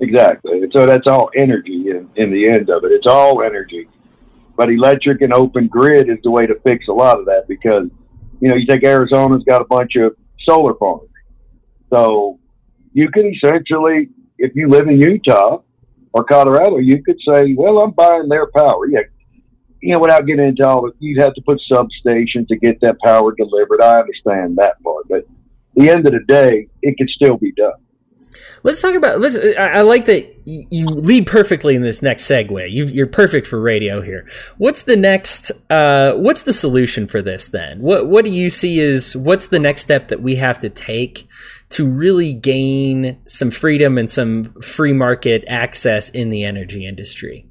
Exactly. 0.00 0.60
So 0.72 0.86
that's 0.86 1.06
all 1.06 1.30
energy 1.36 1.90
in, 1.90 2.10
in 2.16 2.32
the 2.32 2.48
end 2.48 2.68
of 2.68 2.84
it. 2.84 2.90
It's 2.90 3.06
all 3.06 3.42
energy. 3.42 3.88
But 4.56 4.70
electric 4.70 5.22
and 5.22 5.32
open 5.32 5.68
grid 5.68 6.10
is 6.10 6.18
the 6.24 6.30
way 6.30 6.46
to 6.46 6.58
fix 6.66 6.88
a 6.88 6.92
lot 6.92 7.20
of 7.20 7.26
that 7.26 7.46
because– 7.46 7.88
you 8.42 8.48
know, 8.48 8.56
you 8.56 8.66
take 8.66 8.82
Arizona's 8.82 9.44
got 9.44 9.62
a 9.62 9.64
bunch 9.64 9.94
of 9.94 10.16
solar 10.40 10.74
farms. 10.74 11.08
So 11.94 12.40
you 12.92 13.08
could 13.08 13.26
essentially, 13.26 14.08
if 14.36 14.50
you 14.56 14.68
live 14.68 14.88
in 14.88 15.00
Utah 15.00 15.62
or 16.12 16.24
Colorado, 16.24 16.78
you 16.78 17.04
could 17.04 17.18
say, 17.24 17.54
well, 17.56 17.78
I'm 17.78 17.92
buying 17.92 18.28
their 18.28 18.48
power. 18.50 18.88
Yeah. 18.88 19.02
You 19.80 19.94
know, 19.94 20.00
without 20.00 20.26
getting 20.26 20.44
into 20.44 20.66
all 20.66 20.82
the, 20.82 20.92
you'd 20.98 21.22
have 21.22 21.34
to 21.34 21.42
put 21.42 21.62
substations 21.70 22.48
to 22.48 22.56
get 22.56 22.80
that 22.80 22.98
power 22.98 23.32
delivered. 23.32 23.80
I 23.80 24.00
understand 24.00 24.56
that 24.56 24.82
part. 24.82 25.06
But 25.08 25.18
at 25.18 25.26
the 25.76 25.90
end 25.90 26.06
of 26.06 26.12
the 26.12 26.24
day, 26.26 26.66
it 26.82 26.96
could 26.98 27.10
still 27.10 27.36
be 27.36 27.52
done. 27.52 27.80
Let's 28.64 28.80
talk 28.80 28.94
about. 28.94 29.20
Let's. 29.20 29.36
I, 29.58 29.80
like 29.80 30.06
that 30.06 30.40
you 30.44 30.86
lead 30.86 31.26
perfectly 31.26 31.74
in 31.74 31.82
this 31.82 32.00
next 32.00 32.24
segue. 32.24 32.70
You, 32.70 33.02
are 33.02 33.08
perfect 33.08 33.46
for 33.46 33.60
radio 33.60 34.00
here. 34.00 34.28
What's 34.56 34.82
the 34.82 34.96
next? 34.96 35.50
Uh, 35.68 36.12
what's 36.12 36.42
the 36.42 36.52
solution 36.52 37.08
for 37.08 37.22
this 37.22 37.48
then? 37.48 37.80
What 37.80 38.06
What 38.06 38.24
do 38.24 38.30
you 38.30 38.50
see 38.50 38.78
is 38.78 39.16
what's 39.16 39.46
the 39.46 39.58
next 39.58 39.82
step 39.82 40.08
that 40.08 40.22
we 40.22 40.36
have 40.36 40.60
to 40.60 40.70
take 40.70 41.26
to 41.70 41.90
really 41.90 42.34
gain 42.34 43.18
some 43.26 43.50
freedom 43.50 43.98
and 43.98 44.08
some 44.08 44.44
free 44.62 44.92
market 44.92 45.44
access 45.48 46.08
in 46.10 46.30
the 46.30 46.44
energy 46.44 46.86
industry? 46.86 47.46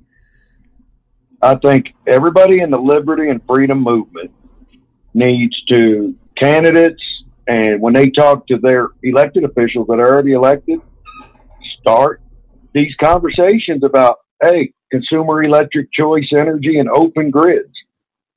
I 1.42 1.56
think 1.56 1.88
everybody 2.08 2.62
in 2.62 2.70
the 2.70 2.78
liberty 2.78 3.30
and 3.30 3.42
freedom 3.48 3.84
movement 3.84 4.32
needs 5.14 5.62
to 5.70 6.16
candidates 6.38 7.02
and 7.48 7.82
when 7.82 7.94
they 7.94 8.10
talk 8.10 8.48
to 8.48 8.58
their 8.58 8.90
elected 9.04 9.44
officials 9.44 9.88
that 9.88 10.00
are 10.00 10.08
already 10.08 10.34
elected, 10.34 10.80
start 11.82 12.22
these 12.74 12.94
conversations 13.04 13.84
about, 13.84 14.18
hey, 14.42 14.74
consumer 14.92 15.44
electric 15.44 15.92
choice 15.92 16.30
energy 16.38 16.80
and 16.80 16.90
open 16.90 17.30
grids. 17.30 17.74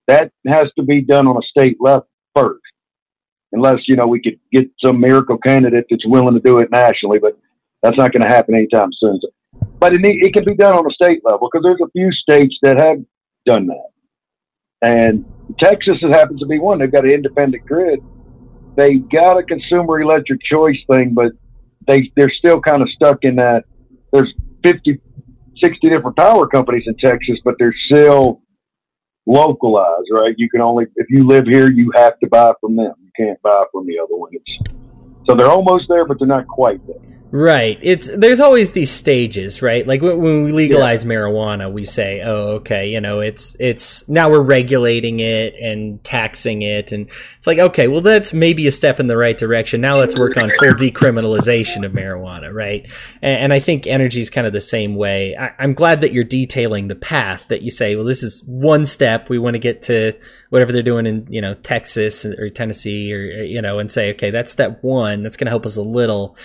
That 0.07 0.33
has 0.47 0.71
to 0.77 0.85
be 0.85 1.01
done 1.01 1.29
on 1.29 1.37
a 1.37 1.47
state 1.47 1.77
level 1.81 2.09
first. 2.35 2.61
Unless, 3.53 3.81
you 3.87 3.97
know, 3.97 4.07
we 4.07 4.21
could 4.21 4.39
get 4.53 4.69
some 4.85 5.01
miracle 5.01 5.39
candidate 5.39 5.87
that's 5.89 6.07
willing 6.07 6.35
to 6.35 6.41
do 6.41 6.59
it 6.59 6.71
nationally, 6.71 7.21
but 7.21 7.39
that's 7.83 7.97
not 7.97 8.13
going 8.13 8.23
to 8.23 8.35
happen 8.35 8.55
anytime 8.55 8.91
soon. 8.99 9.21
But 9.79 9.95
it, 9.95 10.01
it 10.03 10.35
can 10.35 10.45
be 10.45 10.57
done 10.57 10.75
on 10.75 10.85
a 10.85 10.91
state 10.91 11.21
level 11.25 11.49
because 11.51 11.63
there's 11.63 11.81
a 11.83 11.91
few 11.93 12.11
states 12.11 12.57
that 12.63 12.79
have 12.79 12.99
done 13.47 13.69
that. 13.69 13.91
And 14.83 15.25
Texas 15.61 15.99
happens 16.03 16.41
to 16.41 16.47
be 16.47 16.59
one. 16.59 16.81
They've 16.81 16.91
got 16.91 17.05
an 17.05 17.13
independent 17.13 17.65
grid 17.65 18.01
they 18.77 18.95
got 18.97 19.39
a 19.39 19.43
consumer 19.43 20.01
electric 20.01 20.41
choice 20.43 20.79
thing, 20.91 21.15
but 21.15 21.33
they 21.87 22.13
they're 22.17 22.31
still 22.31 22.61
kind 22.61 22.83
of 22.83 22.89
stuck 22.91 23.19
in 23.23 23.37
that. 23.37 23.65
There's 24.13 24.33
50, 24.63 25.01
60 25.63 25.89
different 25.89 26.17
power 26.17 26.47
companies 26.47 26.85
in 26.87 26.97
Texas, 26.97 27.39
but 27.45 27.57
they're 27.59 27.75
still 27.87 28.43
localized, 29.27 30.09
right? 30.11 30.35
You 30.37 30.49
can 30.51 30.61
only 30.61 30.87
if 30.97 31.07
you 31.11 31.27
live 31.27 31.47
here, 31.47 31.71
you 31.71 31.91
have 31.97 32.19
to 32.21 32.29
buy 32.29 32.53
from 32.61 32.77
them. 32.77 32.95
You 33.03 33.11
can't 33.17 33.41
buy 33.43 33.65
from 33.73 33.87
the 33.87 33.99
other 33.99 34.17
one. 34.17 34.31
It's, 34.33 34.73
so 35.27 35.35
they're 35.35 35.51
almost 35.51 35.87
there, 35.89 36.05
but 36.05 36.19
they're 36.19 36.29
not 36.29 36.47
quite 36.47 36.87
there. 36.87 36.97
Right. 37.37 37.81
It's 37.83 38.09
there's 38.17 38.39
always 38.39 38.71
these 38.71 38.93
stages, 38.93 39.61
right? 39.61 39.85
Like 39.85 40.01
when, 40.01 40.23
when 40.23 40.45
we 40.45 40.53
legalize 40.53 41.03
yeah. 41.03 41.11
marijuana, 41.11 41.73
we 41.73 41.85
say, 41.85 42.21
"Oh, 42.25 42.59
okay, 42.59 42.89
you 42.89 43.01
know, 43.01 43.19
it's 43.19 43.57
it's 43.59 44.09
now 44.09 44.31
we're 44.31 44.41
regulating 44.41 45.19
it 45.19 45.57
and 45.61 46.03
taxing 46.05 46.63
it." 46.63 46.93
And 46.93 47.11
it's 47.37 47.49
like, 47.49 47.59
"Okay, 47.59 47.89
well 47.89 48.03
that's 48.03 48.33
maybe 48.33 48.69
a 48.69 48.71
step 48.71 49.01
in 49.01 49.09
the 49.09 49.17
right 49.17 49.37
direction. 49.37 49.81
Now 49.81 49.99
let's 49.99 50.17
work 50.17 50.37
on 50.37 50.49
full 50.61 50.75
decriminalization 50.75 51.85
of 51.85 51.91
marijuana, 51.91 52.55
right?" 52.55 52.89
And, 53.21 53.41
and 53.41 53.53
I 53.53 53.59
think 53.59 53.89
energy 53.89 54.21
is 54.21 54.31
kind 54.31 54.47
of 54.47 54.53
the 54.53 54.61
same 54.61 54.95
way. 54.95 55.37
I, 55.37 55.51
I'm 55.59 55.75
glad 55.75 56.03
that 56.03 56.13
you're 56.13 56.23
detailing 56.23 56.87
the 56.87 56.95
path 56.95 57.43
that 57.49 57.63
you 57.63 57.71
say, 57.73 57.97
"Well, 57.97 58.05
this 58.05 58.23
is 58.23 58.45
one 58.47 58.87
step. 58.87 59.29
We 59.29 59.41
want 59.41 59.55
to 59.55 59.59
get 59.59 59.83
to 59.83 60.13
whatever 60.51 60.71
they're 60.71 60.85
doing 60.85 61.05
in, 61.05 61.27
you 61.29 61.41
know, 61.41 61.55
Texas 61.55 62.25
or 62.25 62.49
Tennessee 62.49 63.13
or 63.13 63.43
you 63.43 63.61
know, 63.61 63.81
and 63.81 63.91
say, 63.91 64.13
"Okay, 64.13 64.31
that's 64.31 64.53
step 64.53 64.85
1. 64.85 65.25
That's 65.25 65.37
going 65.37 65.47
to 65.47 65.51
help 65.51 65.67
us 65.67 65.77
a 65.77 65.83
little." 65.83 66.37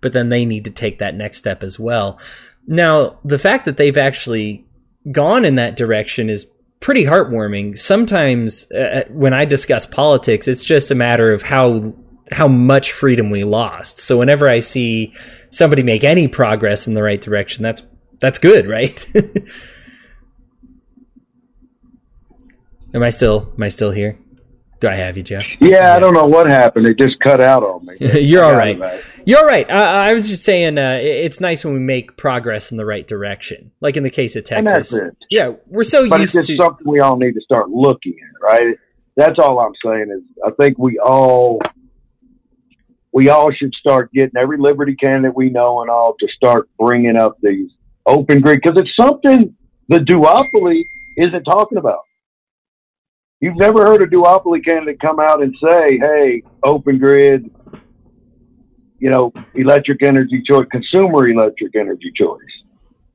But 0.00 0.12
then 0.12 0.28
they 0.28 0.44
need 0.44 0.64
to 0.64 0.70
take 0.70 0.98
that 0.98 1.14
next 1.14 1.38
step 1.38 1.62
as 1.62 1.78
well. 1.78 2.18
Now, 2.66 3.18
the 3.24 3.38
fact 3.38 3.64
that 3.64 3.76
they've 3.76 3.96
actually 3.96 4.66
gone 5.10 5.44
in 5.44 5.54
that 5.56 5.76
direction 5.76 6.28
is 6.28 6.46
pretty 6.80 7.04
heartwarming. 7.04 7.78
Sometimes 7.78 8.70
uh, 8.72 9.04
when 9.10 9.32
I 9.32 9.44
discuss 9.44 9.86
politics, 9.86 10.46
it's 10.48 10.64
just 10.64 10.90
a 10.90 10.94
matter 10.94 11.32
of 11.32 11.42
how 11.42 11.94
how 12.30 12.46
much 12.46 12.92
freedom 12.92 13.30
we 13.30 13.42
lost. 13.42 14.00
So 14.00 14.18
whenever 14.18 14.50
I 14.50 14.58
see 14.58 15.14
somebody 15.50 15.82
make 15.82 16.04
any 16.04 16.28
progress 16.28 16.86
in 16.86 16.92
the 16.92 17.02
right 17.02 17.20
direction, 17.20 17.62
that's 17.62 17.82
that's 18.20 18.38
good, 18.38 18.66
right? 18.66 19.06
am 22.94 23.02
I 23.02 23.10
still 23.10 23.52
am 23.56 23.62
I 23.62 23.68
still 23.68 23.92
here? 23.92 24.18
Do 24.80 24.88
I 24.88 24.94
have 24.94 25.16
you, 25.16 25.24
Jeff? 25.24 25.44
Yeah, 25.60 25.68
yeah, 25.68 25.94
I 25.94 25.98
don't 25.98 26.14
know 26.14 26.24
what 26.24 26.48
happened. 26.48 26.86
It 26.86 26.98
just 26.98 27.18
cut 27.20 27.40
out 27.40 27.64
on 27.64 27.84
me. 27.84 27.96
You're 28.20 28.44
all 28.44 28.54
right. 28.54 28.78
You're 29.24 29.40
all 29.40 29.46
right. 29.46 29.68
I, 29.68 30.10
I 30.10 30.14
was 30.14 30.28
just 30.28 30.44
saying, 30.44 30.78
uh, 30.78 30.98
it's 31.02 31.40
nice 31.40 31.64
when 31.64 31.74
we 31.74 31.80
make 31.80 32.16
progress 32.16 32.70
in 32.70 32.76
the 32.76 32.86
right 32.86 33.06
direction. 33.06 33.72
Like 33.80 33.96
in 33.96 34.04
the 34.04 34.10
case 34.10 34.36
of 34.36 34.44
Texas. 34.44 34.94
Yeah, 35.30 35.54
we're 35.66 35.82
so 35.82 36.08
but 36.08 36.20
used 36.20 36.36
it's 36.36 36.46
to 36.46 36.56
something 36.56 36.86
we 36.86 37.00
all 37.00 37.16
need 37.16 37.32
to 37.32 37.40
start 37.40 37.70
looking 37.70 38.14
at, 38.22 38.42
right? 38.42 38.76
That's 39.16 39.38
all 39.38 39.58
I'm 39.58 39.72
saying 39.84 40.12
is 40.16 40.22
I 40.46 40.50
think 40.52 40.78
we 40.78 40.98
all 41.00 41.60
we 43.12 43.30
all 43.30 43.50
should 43.50 43.74
start 43.74 44.12
getting 44.12 44.36
every 44.36 44.58
Liberty 44.58 44.94
candidate 44.94 45.34
we 45.34 45.50
know 45.50 45.80
and 45.80 45.90
all 45.90 46.14
to 46.20 46.28
start 46.28 46.68
bringing 46.78 47.16
up 47.16 47.36
these 47.42 47.70
open 48.06 48.40
grid 48.40 48.60
because 48.62 48.80
it's 48.80 48.94
something 48.94 49.56
the 49.88 49.98
duopoly 49.98 50.82
isn't 51.16 51.42
talking 51.42 51.78
about. 51.78 52.00
You've 53.40 53.56
never 53.56 53.84
heard 53.84 54.02
a 54.02 54.06
duopoly 54.06 54.64
candidate 54.64 55.00
come 55.00 55.20
out 55.20 55.42
and 55.42 55.54
say, 55.62 55.98
"Hey, 55.98 56.42
open 56.64 56.98
grid, 56.98 57.48
you 58.98 59.10
know, 59.10 59.32
electric 59.54 60.02
energy 60.02 60.42
choice, 60.44 60.66
consumer 60.70 61.28
electric 61.28 61.76
energy 61.76 62.12
choice." 62.16 62.40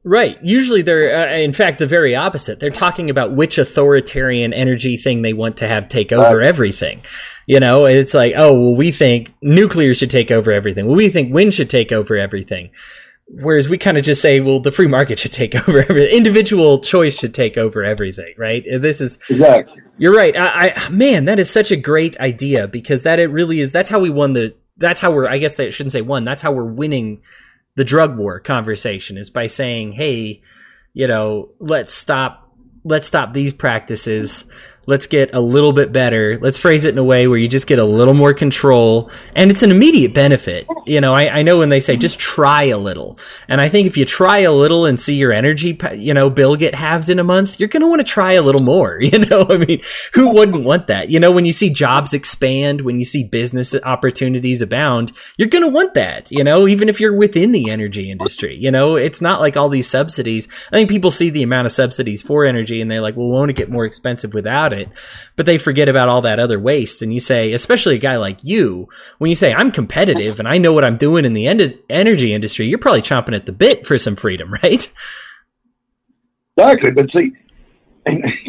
Right. 0.06 0.38
Usually 0.44 0.82
they're, 0.82 1.30
uh, 1.30 1.38
in 1.38 1.54
fact, 1.54 1.80
the 1.80 1.88
very 1.88 2.14
opposite. 2.14 2.60
They're 2.60 2.70
talking 2.70 3.10
about 3.10 3.36
which 3.36 3.58
authoritarian 3.58 4.54
energy 4.54 4.98
thing 4.98 5.22
they 5.22 5.32
want 5.32 5.56
to 5.58 5.68
have 5.68 5.88
take 5.88 6.12
over 6.12 6.42
uh, 6.42 6.46
everything. 6.46 7.04
You 7.48 7.62
know, 7.62 7.86
it's 7.86 8.14
like, 8.14 8.34
oh, 8.36 8.60
well, 8.60 8.76
we 8.76 8.92
think 8.92 9.34
nuclear 9.42 9.94
should 9.94 10.10
take 10.12 10.30
over 10.30 10.52
everything. 10.52 10.88
Well, 10.88 10.98
we 10.98 11.08
think 11.08 11.34
wind 11.34 11.54
should 11.54 11.70
take 11.70 11.94
over 11.94 12.18
everything. 12.18 12.72
Whereas 13.28 13.68
we 13.68 13.78
kind 13.78 13.98
of 13.98 14.04
just 14.04 14.22
say, 14.22 14.42
well, 14.42 14.60
the 14.60 14.72
free 14.72 14.88
market 14.88 15.18
should 15.18 15.32
take 15.32 15.56
over 15.68 15.80
everything. 15.80 16.16
Individual 16.16 16.80
choice 16.80 17.18
should 17.18 17.34
take 17.34 17.58
over 17.58 17.84
everything, 17.84 18.34
right? 18.38 18.64
This 18.80 19.02
is 19.02 19.18
exactly. 19.30 19.82
You're 19.98 20.14
right. 20.14 20.36
I, 20.36 20.74
I 20.76 20.90
man, 20.90 21.26
that 21.26 21.40
is 21.40 21.50
such 21.50 21.72
a 21.72 21.76
great 21.76 22.20
idea 22.20 22.68
because 22.68 23.04
that 23.04 23.20
it 23.20 23.28
really 23.28 23.60
is. 23.60 23.72
That's 23.72 23.90
how 23.90 24.00
we 24.00 24.10
won 24.10 24.34
the. 24.34 24.56
That's 24.78 25.00
how 25.00 25.12
we're. 25.12 25.28
I 25.28 25.38
guess 25.38 25.60
I 25.60 25.70
shouldn't 25.70 25.94
say 25.94 26.02
won. 26.02 26.26
That's 26.26 26.42
how 26.42 26.52
we're 26.52 26.64
winning 26.64 27.22
the 27.76 27.84
drug 27.84 28.18
war 28.18 28.40
conversation 28.40 29.18
is 29.18 29.30
by 29.30 29.48
saying, 29.48 29.94
hey, 29.94 30.42
you 30.94 31.08
know, 31.08 31.52
let's 31.60 31.94
stop. 31.94 32.52
Let's 32.84 33.08
stop 33.08 33.34
these 33.34 33.54
practices. 33.54 34.46
Let's 34.86 35.08
get 35.08 35.34
a 35.34 35.40
little 35.40 35.72
bit 35.72 35.92
better. 35.94 36.38
Let's 36.42 36.58
phrase 36.58 36.86
it 36.86 36.90
in 36.90 36.98
a 36.98 37.04
way 37.04 37.28
where 37.28 37.38
you 37.38 37.48
just 37.48 37.68
get 37.68 37.80
a 37.80 37.86
little 37.86 38.14
more 38.14 38.34
control 38.34 39.10
and 39.36 39.50
it's 39.50 39.64
an 39.64 39.72
immediate 39.72 40.14
benefit. 40.14 40.68
You 40.86 41.00
know, 41.00 41.14
I, 41.14 41.40
I 41.40 41.44
know 41.44 41.60
when 41.60 41.70
they 41.70 41.80
say 41.80 41.96
just 41.96 42.20
try 42.20 42.64
a 42.64 42.78
little. 42.78 43.18
And 43.48 43.62
I 43.62 43.70
think 43.70 43.88
if 43.88 43.96
you 43.96 44.06
try 44.06 44.40
a 44.40 44.52
little 44.52 44.86
and 44.86 45.00
see 45.00 45.16
your 45.16 45.32
energy, 45.32 45.80
you 45.96 46.14
know, 46.14 46.30
bill 46.30 46.56
get 46.56 46.76
halved 46.76 47.10
in 47.10 47.20
a 47.20 47.24
month, 47.24 47.60
you're 47.60 47.70
going 47.70 47.82
to 47.82 47.88
want 47.88 48.02
to 48.02 48.06
try 48.06 48.34
a 48.34 48.42
little 48.42 48.62
more. 48.62 49.00
You 49.14 49.20
know, 49.20 49.46
I 49.48 49.58
mean, 49.58 49.80
who 50.14 50.34
wouldn't 50.34 50.64
want 50.64 50.88
that? 50.88 51.12
You 51.12 51.20
know, 51.20 51.32
when 51.32 51.46
you 51.46 51.54
see 51.54 51.70
jobs 51.70 52.14
expand, 52.16 52.82
when 52.82 52.98
you 52.98 53.06
see 53.06 53.24
business 53.24 53.76
opportunities 53.84 54.60
abound, 54.60 55.12
you're 55.38 55.50
going 55.50 55.64
to 55.64 55.70
want 55.70 55.94
that, 55.94 56.32
you 56.32 56.44
know, 56.44 56.68
even 56.68 56.90
if 56.90 57.00
you're 57.00 57.16
within 57.16 57.52
the 57.52 57.70
energy 57.70 58.10
industry. 58.10 58.56
You 58.56 58.72
know, 58.72 58.96
it's 58.96 59.22
not 59.22 59.40
like 59.40 59.56
all 59.56 59.70
these 59.70 59.88
subsidies. 59.88 60.48
I 60.72 60.78
think 60.78 60.90
people 60.90 61.12
see 61.12 61.30
the 61.30 61.44
amount 61.44 61.68
of 61.68 61.72
subsidies 61.74 62.24
for 62.24 62.44
energy 62.44 62.82
and 62.82 62.90
they're 62.90 63.02
like, 63.02 63.16
well, 63.16 63.28
won't 63.28 63.52
it 63.52 63.58
get 63.58 63.70
more 63.70 63.86
expensive 63.86 64.34
without 64.34 64.73
it? 64.74 64.90
But 65.36 65.46
they 65.46 65.58
forget 65.58 65.88
about 65.88 66.10
all 66.10 66.22
that 66.22 66.40
other 66.40 66.60
waste. 66.60 67.02
And 67.02 67.14
you 67.14 67.20
say, 67.20 67.54
especially 67.54 67.96
a 67.96 68.00
guy 68.00 68.18
like 68.18 68.44
you, 68.44 68.90
when 69.18 69.30
you 69.30 69.36
say, 69.36 69.54
I'm 69.54 69.72
competitive 69.72 70.40
and 70.40 70.48
I 70.48 70.58
know 70.58 70.74
what 70.74 70.84
I'm 70.84 70.98
doing 70.98 71.26
in 71.26 71.34
the 71.34 71.48
en- 71.48 71.80
energy 71.90 72.34
industry, 72.34 72.68
you're 72.68 72.80
probably 72.80 73.02
chomping 73.02 73.36
at 73.36 73.46
the 73.46 73.52
bit 73.52 73.88
for 73.88 73.98
some 73.98 74.16
freedom, 74.16 74.54
right? 74.64 74.92
Exactly. 76.58 76.92
But 76.92 77.06
see, 77.12 77.32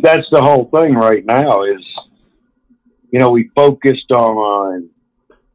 that's 0.02 0.26
the 0.30 0.42
whole 0.42 0.68
thing 0.70 0.94
right 0.94 1.24
now 1.24 1.62
is, 1.64 1.82
you 3.10 3.20
know, 3.20 3.30
we 3.30 3.50
focused 3.54 4.10
on 4.10 4.90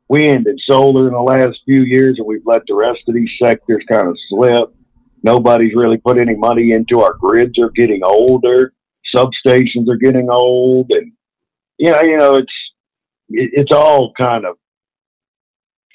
wind 0.08 0.48
and 0.48 0.60
solar 0.66 1.08
in 1.08 1.14
the 1.14 1.20
last 1.20 1.60
few 1.66 1.82
years 1.82 2.18
and 2.18 2.28
we've 2.28 2.46
let 2.46 2.64
the 2.68 2.76
rest 2.76 3.02
of 3.08 3.14
these 3.14 3.30
sectors 3.44 3.84
kind 3.90 4.08
of 4.08 4.18
slip. 4.30 4.74
Nobody's 5.22 5.76
really 5.76 5.98
put 5.98 6.18
any 6.18 6.36
money 6.36 6.72
into 6.72 7.02
our 7.02 7.14
grids 7.14 7.60
are 7.60 7.70
getting 7.70 8.02
older 8.04 8.74
substations 9.16 9.90
are 9.90 9.98
getting 9.98 10.30
old, 10.30 10.88
and 10.92 11.12
you 11.78 11.92
know, 11.92 12.02
you 12.02 12.18
know, 12.18 12.36
it's 12.36 12.54
it's 13.30 13.72
all 13.72 14.14
kind 14.18 14.46
of 14.46 14.56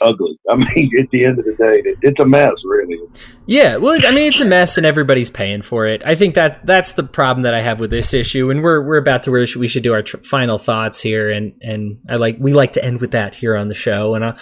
ugly. 0.01 0.39
I 0.51 0.57
mean, 0.57 0.91
at 1.01 1.11
the 1.11 1.25
end 1.25 1.39
of 1.39 1.45
the 1.45 1.55
day, 1.55 1.83
it, 1.85 1.99
it's 2.03 2.21
a 2.21 2.27
mess, 2.27 2.53
really. 2.65 2.99
Yeah, 3.47 3.77
well, 3.77 3.99
I 4.07 4.11
mean, 4.11 4.31
it's 4.31 4.41
a 4.41 4.45
mess, 4.45 4.77
and 4.77 4.87
everybody's 4.87 5.31
paying 5.31 5.63
for 5.63 5.87
it. 5.87 6.03
I 6.05 6.15
think 6.15 6.35
that 6.35 6.65
that's 6.67 6.93
the 6.93 7.03
problem 7.03 7.43
that 7.45 7.55
I 7.55 7.61
have 7.61 7.81
with 7.81 7.91
this 7.91 8.15
issue, 8.15 8.51
and 8.51 8.63
we're 8.63 8.83
we're 8.83 8.99
about 8.99 9.25
to 9.25 9.31
where 9.31 9.47
we 9.57 9.69
should 9.69 9.83
do 9.83 9.93
our 9.93 10.03
tr- 10.03 10.19
final 10.19 10.59
thoughts 10.59 11.01
here, 11.01 11.31
and 11.31 11.55
and 11.61 11.99
I 12.09 12.17
like 12.17 12.37
we 12.39 12.53
like 12.53 12.73
to 12.73 12.85
end 12.85 13.01
with 13.01 13.13
that 13.13 13.35
here 13.35 13.57
on 13.57 13.69
the 13.69 13.75
show, 13.75 14.15
and. 14.15 14.25
i 14.25 14.37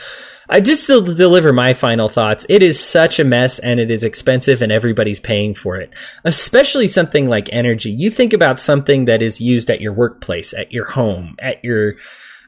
I 0.52 0.60
just 0.60 0.84
still 0.84 1.00
deliver 1.00 1.50
my 1.50 1.72
final 1.72 2.10
thoughts. 2.10 2.44
It 2.50 2.62
is 2.62 2.78
such 2.78 3.18
a 3.18 3.24
mess 3.24 3.58
and 3.58 3.80
it 3.80 3.90
is 3.90 4.04
expensive 4.04 4.60
and 4.60 4.70
everybody's 4.70 5.18
paying 5.18 5.54
for 5.54 5.76
it. 5.76 5.90
Especially 6.24 6.88
something 6.88 7.26
like 7.26 7.48
energy. 7.52 7.90
You 7.90 8.10
think 8.10 8.34
about 8.34 8.60
something 8.60 9.06
that 9.06 9.22
is 9.22 9.40
used 9.40 9.70
at 9.70 9.80
your 9.80 9.94
workplace, 9.94 10.52
at 10.52 10.70
your 10.70 10.90
home, 10.90 11.36
at 11.40 11.64
your 11.64 11.94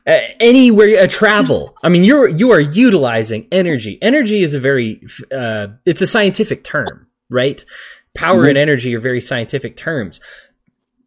uh, 0.06 0.18
anywhere 0.38 1.02
uh, 1.02 1.06
travel 1.06 1.74
i 1.82 1.88
mean 1.88 2.04
you're 2.04 2.28
you 2.28 2.50
are 2.50 2.60
utilizing 2.60 3.48
energy 3.50 3.98
energy 4.02 4.42
is 4.42 4.52
a 4.52 4.60
very 4.60 5.00
uh, 5.34 5.68
it's 5.86 6.02
a 6.02 6.06
scientific 6.06 6.62
term 6.62 7.06
right 7.30 7.64
power 8.14 8.40
mm-hmm. 8.40 8.50
and 8.50 8.58
energy 8.58 8.94
are 8.94 9.00
very 9.00 9.20
scientific 9.22 9.76
terms 9.76 10.20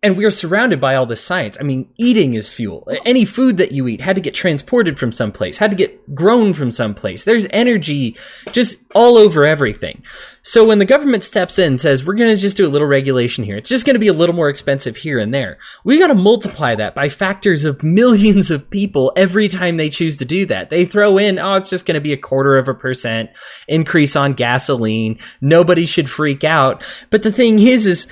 and 0.04 0.16
we 0.16 0.26
are 0.26 0.32
surrounded 0.32 0.80
by 0.80 0.96
all 0.96 1.06
this 1.06 1.24
science. 1.24 1.58
I 1.60 1.64
mean, 1.64 1.90
eating 1.98 2.36
is 2.36 2.50
fuel. 2.50 2.88
Any 3.06 3.26
food 3.26 3.58
that 3.58 3.72
you 3.72 3.88
eat 3.88 4.02
had 4.02 4.16
to 4.16 4.22
get 4.22 4.36
transported 4.36 5.00
from 5.00 5.12
someplace, 5.12 5.58
had 5.58 5.72
to 5.72 5.78
get 5.78 6.14
grown 6.14 6.54
from 6.54 6.72
someplace. 6.72 7.24
There's 7.24 7.48
energy 7.50 8.16
just 8.52 8.84
all 8.94 9.18
over 9.18 9.46
everything. 9.46 10.04
So 10.48 10.66
when 10.66 10.80
the 10.80 10.86
government 10.86 11.26
steps 11.26 11.60
in 11.60 11.68
and 11.68 11.82
says, 11.82 12.06
we're 12.06 12.16
going 12.16 12.34
to 12.34 12.42
just 12.42 12.56
do 12.56 12.66
a 12.66 12.72
little 12.72 12.88
regulation 12.88 13.44
here, 13.44 13.58
it's 13.58 13.68
just 13.68 13.86
going 13.86 13.96
to 13.96 14.00
be 14.00 14.08
a 14.08 14.14
little 14.14 14.34
more 14.34 14.48
expensive 14.48 14.96
here 14.96 15.20
and 15.20 15.34
there. 15.34 15.58
We 15.84 16.00
got 16.00 16.08
to 16.08 16.16
multiply 16.16 16.74
that 16.76 16.96
by 16.96 17.10
factors 17.10 17.66
of 17.66 17.84
millions 17.98 18.50
of 18.50 18.70
people 18.70 19.12
every 19.18 19.50
time 19.50 19.76
they 19.76 19.90
choose 19.90 20.16
to 20.18 20.26
do 20.26 20.46
that. 20.46 20.70
They 20.70 20.86
throw 20.86 21.18
in, 21.18 21.38
oh, 21.38 21.56
it's 21.56 21.70
just 21.70 21.86
going 21.86 21.96
to 21.96 22.02
be 22.02 22.14
a 22.14 22.18
quarter 22.18 22.56
of 22.56 22.70
a 22.70 22.74
percent 22.74 23.30
increase 23.68 24.16
on 24.16 24.34
gasoline. 24.34 25.20
Nobody 25.42 25.86
should 25.86 26.10
freak 26.10 26.46
out. 26.46 26.82
But 27.10 27.24
the 27.24 27.32
thing 27.32 27.60
is, 27.60 27.86
is 27.86 28.08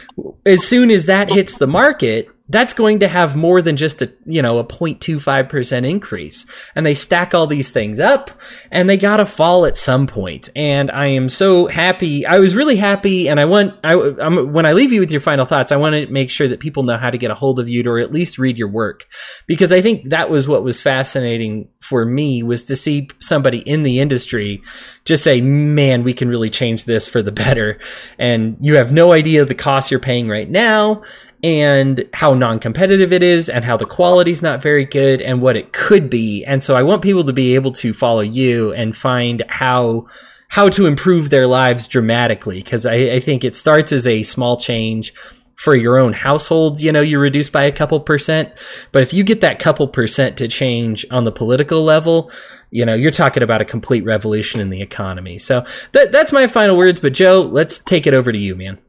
as 0.45 0.67
soon 0.67 0.91
as 0.91 1.05
that 1.05 1.29
hits 1.29 1.55
the 1.55 1.67
market, 1.75 2.29
that's 2.47 2.75
going 2.75 2.99
to 2.99 3.07
have 3.07 3.35
more 3.35 3.61
than 3.61 3.75
just 3.75 4.03
a, 4.03 4.13
you 4.25 4.41
know, 4.41 4.59
a 4.59 4.63
0.25% 4.63 5.89
increase. 5.89 6.45
And 6.75 6.85
they 6.85 6.93
stack 6.93 7.33
all 7.33 7.47
these 7.47 7.71
things 7.71 7.99
up 7.99 8.29
and 8.69 8.87
they 8.87 8.97
got 8.97 9.17
to 9.17 9.25
fall 9.25 9.65
at 9.65 9.77
some 9.77 10.05
point. 10.05 10.49
And 10.55 10.91
I 10.91 11.07
am 11.07 11.27
so 11.27 11.65
happy. 11.65 12.23
I 12.25 12.37
was 12.37 12.55
really 12.55 12.75
happy. 12.75 13.27
And 13.27 13.39
I 13.39 13.45
want, 13.45 13.73
I, 13.83 13.95
I'm, 13.95 14.53
when 14.53 14.67
I 14.67 14.73
leave 14.73 14.91
you 14.91 14.99
with 14.99 15.11
your 15.11 15.21
final 15.21 15.45
thoughts, 15.45 15.71
I 15.71 15.77
want 15.77 15.95
to 15.95 16.05
make 16.07 16.29
sure 16.29 16.47
that 16.47 16.59
people 16.59 16.83
know 16.83 16.97
how 16.97 17.09
to 17.09 17.17
get 17.17 17.31
a 17.31 17.35
hold 17.35 17.59
of 17.59 17.67
you 17.67 17.83
or 17.89 17.97
at 17.97 18.13
least 18.13 18.37
read 18.37 18.59
your 18.59 18.69
work. 18.69 19.07
Because 19.47 19.71
I 19.71 19.81
think 19.81 20.09
that 20.11 20.29
was 20.29 20.47
what 20.47 20.63
was 20.63 20.81
fascinating 20.81 21.69
for 21.81 22.05
me 22.05 22.43
was 22.43 22.63
to 22.65 22.75
see 22.75 23.09
somebody 23.19 23.59
in 23.59 23.81
the 23.81 23.99
industry 23.99 24.61
just 25.03 25.23
say, 25.23 25.41
man, 25.41 26.03
we 26.03 26.13
can 26.13 26.29
really 26.29 26.49
change 26.49 26.85
this 26.85 27.07
for 27.07 27.23
the 27.23 27.31
better. 27.31 27.79
And 28.19 28.57
you 28.59 28.75
have 28.75 28.91
no 28.91 29.13
idea 29.13 29.45
the 29.45 29.55
costs 29.55 29.89
you're 29.89 29.99
paying 29.99 30.27
right 30.27 30.49
now 30.49 31.03
and 31.45 32.09
how 32.11 32.33
non-competitive 32.33 33.13
it 33.13 33.21
is 33.21 33.49
and 33.49 33.63
how 33.63 33.77
the 33.77 33.85
quality's 33.85 34.41
not 34.41 34.63
very 34.63 34.83
good 34.83 35.21
and 35.21 35.43
what 35.43 35.55
it 35.55 35.73
could 35.73 36.09
be. 36.09 36.43
And 36.43 36.63
so 36.63 36.75
I 36.75 36.81
want 36.81 37.03
people 37.03 37.23
to 37.23 37.33
be 37.33 37.53
able 37.53 37.71
to 37.73 37.93
follow 37.93 38.21
you 38.21 38.73
and 38.73 38.95
find 38.95 39.43
how 39.47 40.07
how 40.47 40.69
to 40.69 40.87
improve 40.87 41.29
their 41.29 41.45
lives 41.45 41.85
dramatically 41.85 42.63
because 42.63 42.87
I, 42.87 42.95
I 42.95 43.19
think 43.19 43.43
it 43.43 43.55
starts 43.55 43.91
as 43.91 44.07
a 44.07 44.23
small 44.23 44.57
change 44.57 45.13
for 45.55 45.75
your 45.75 45.99
own 45.99 46.13
household, 46.13 46.81
you 46.81 46.91
know, 46.91 47.01
you 47.01 47.19
reduce 47.19 47.49
by 47.49 47.63
a 47.63 47.71
couple 47.71 47.99
percent. 47.99 48.51
But 48.91 49.03
if 49.03 49.13
you 49.13 49.23
get 49.23 49.41
that 49.41 49.59
couple 49.59 49.87
percent 49.87 50.37
to 50.37 50.47
change 50.47 51.05
on 51.11 51.25
the 51.25 51.31
political 51.31 51.83
level, 51.83 52.31
you 52.71 52.85
know, 52.85 52.95
you're 52.95 53.11
talking 53.11 53.43
about 53.43 53.61
a 53.61 53.65
complete 53.65 54.03
revolution 54.03 54.59
in 54.59 54.71
the 54.71 54.81
economy. 54.81 55.37
So 55.37 55.63
that, 55.91 56.11
that's 56.11 56.31
my 56.31 56.47
final 56.47 56.75
words. 56.75 56.99
But 56.99 57.13
Joe, 57.13 57.41
let's 57.41 57.77
take 57.77 58.07
it 58.07 58.15
over 58.15 58.31
to 58.31 58.37
you, 58.37 58.55
man. 58.55 58.79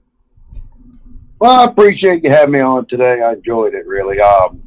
Well, 1.38 1.50
I 1.50 1.64
appreciate 1.64 2.24
you 2.24 2.30
having 2.30 2.52
me 2.52 2.60
on 2.60 2.86
today. 2.88 3.20
I 3.20 3.34
enjoyed 3.34 3.74
it 3.74 3.86
really. 3.86 4.18
Um, 4.20 4.62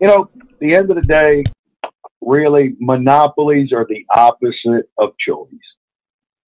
you 0.00 0.06
know, 0.06 0.30
the 0.60 0.74
end 0.74 0.90
of 0.90 0.96
the 0.96 1.02
day, 1.02 1.44
really, 2.22 2.74
monopolies 2.80 3.70
are 3.70 3.86
the 3.86 4.06
opposite 4.10 4.88
of 4.96 5.10
choice. 5.18 5.48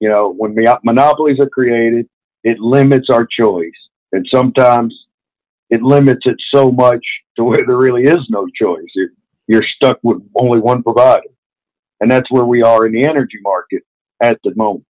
You 0.01 0.09
know, 0.09 0.33
when 0.33 0.57
monopolies 0.85 1.39
are 1.39 1.51
created, 1.51 2.09
it 2.45 2.59
limits 2.61 3.09
our 3.11 3.27
choice, 3.27 3.75
and 4.13 4.27
sometimes 4.33 4.95
it 5.69 5.83
limits 5.83 6.23
it 6.25 6.37
so 6.55 6.71
much 6.73 7.05
to 7.37 7.45
where 7.45 7.67
there 7.67 7.77
really 7.77 8.05
is 8.05 8.27
no 8.31 8.47
choice. 8.47 8.89
You're, 8.95 9.11
you're 9.49 9.67
stuck 9.77 9.99
with 10.03 10.23
only 10.41 10.61
one 10.61 10.83
provider, 10.83 11.29
and 12.01 12.11
that's 12.11 12.31
where 12.31 12.45
we 12.47 12.63
are 12.63 12.87
in 12.87 12.93
the 12.93 13.05
energy 13.05 13.39
market 13.43 13.83
at 14.23 14.39
the 14.45 14.55
moment. 14.55 14.87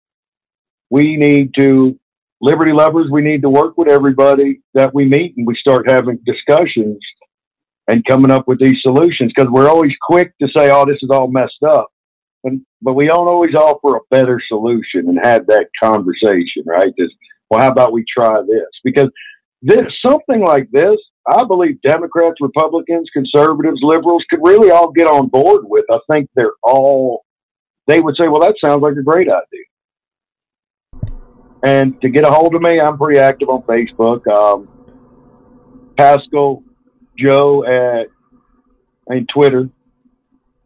We 0.90 1.16
need 1.16 1.54
to 1.56 1.98
liberty 2.46 2.72
lovers, 2.72 3.08
we 3.10 3.24
need 3.24 3.42
to 3.42 3.50
work 3.50 3.76
with 3.76 3.90
everybody 3.90 4.62
that 4.76 4.94
we 4.94 5.04
meet 5.04 5.34
and 5.36 5.48
we 5.48 5.56
start 5.56 5.90
having 5.90 6.20
discussions 6.28 7.00
and 7.88 8.06
coming 8.06 8.30
up 8.30 8.48
with 8.48 8.60
these 8.60 8.78
solutions 8.84 9.32
because 9.36 9.52
we're 9.52 9.68
always 9.68 9.94
quick 10.00 10.32
to 10.40 10.48
say, 10.56 10.70
oh, 10.70 10.86
this 10.86 11.00
is 11.02 11.10
all 11.10 11.28
messed 11.28 11.64
up. 11.68 11.88
But, 12.44 12.54
but 12.84 12.94
we 12.94 13.08
don't 13.08 13.28
always 13.28 13.56
offer 13.56 13.98
a 13.98 14.02
better 14.12 14.40
solution 14.48 15.10
and 15.10 15.20
have 15.24 15.48
that 15.48 15.70
conversation, 15.84 16.64
right? 16.68 16.94
Well, 17.50 17.62
how 17.62 17.72
about 17.72 17.94
we 17.94 18.06
try 18.08 18.40
this? 18.42 18.70
Because 18.84 19.10
this, 19.64 19.82
something 20.06 20.42
like 20.46 20.70
this, 20.72 20.98
I 21.28 21.44
believe 21.46 21.82
Democrats, 21.82 22.36
Republicans, 22.42 23.10
conservatives, 23.12 23.80
liberals 23.82 24.24
could 24.30 24.42
really 24.44 24.70
all 24.70 24.92
get 24.92 25.08
on 25.08 25.30
board 25.30 25.62
with. 25.64 25.86
I 25.92 25.98
think 26.12 26.30
they're 26.36 26.54
all, 26.62 27.26
they 27.88 28.00
would 28.00 28.16
say, 28.20 28.28
well, 28.28 28.42
that 28.42 28.56
sounds 28.64 28.84
like 28.84 28.94
a 28.94 29.04
great 29.04 29.30
idea. 29.30 29.66
And 31.64 32.00
to 32.02 32.10
get 32.10 32.26
a 32.26 32.32
hold 32.32 32.54
of 32.56 32.62
me, 32.62 32.80
I'm 32.80 32.98
pretty 32.98 33.20
active 33.20 33.50
on 33.50 33.64
Facebook. 33.64 34.28
Um, 34.28 34.68
Pascal 35.98 36.64
Joe 37.18 37.64
at 37.64 38.08
I 39.10 39.14
mean 39.16 39.28
Twitter, 39.34 39.70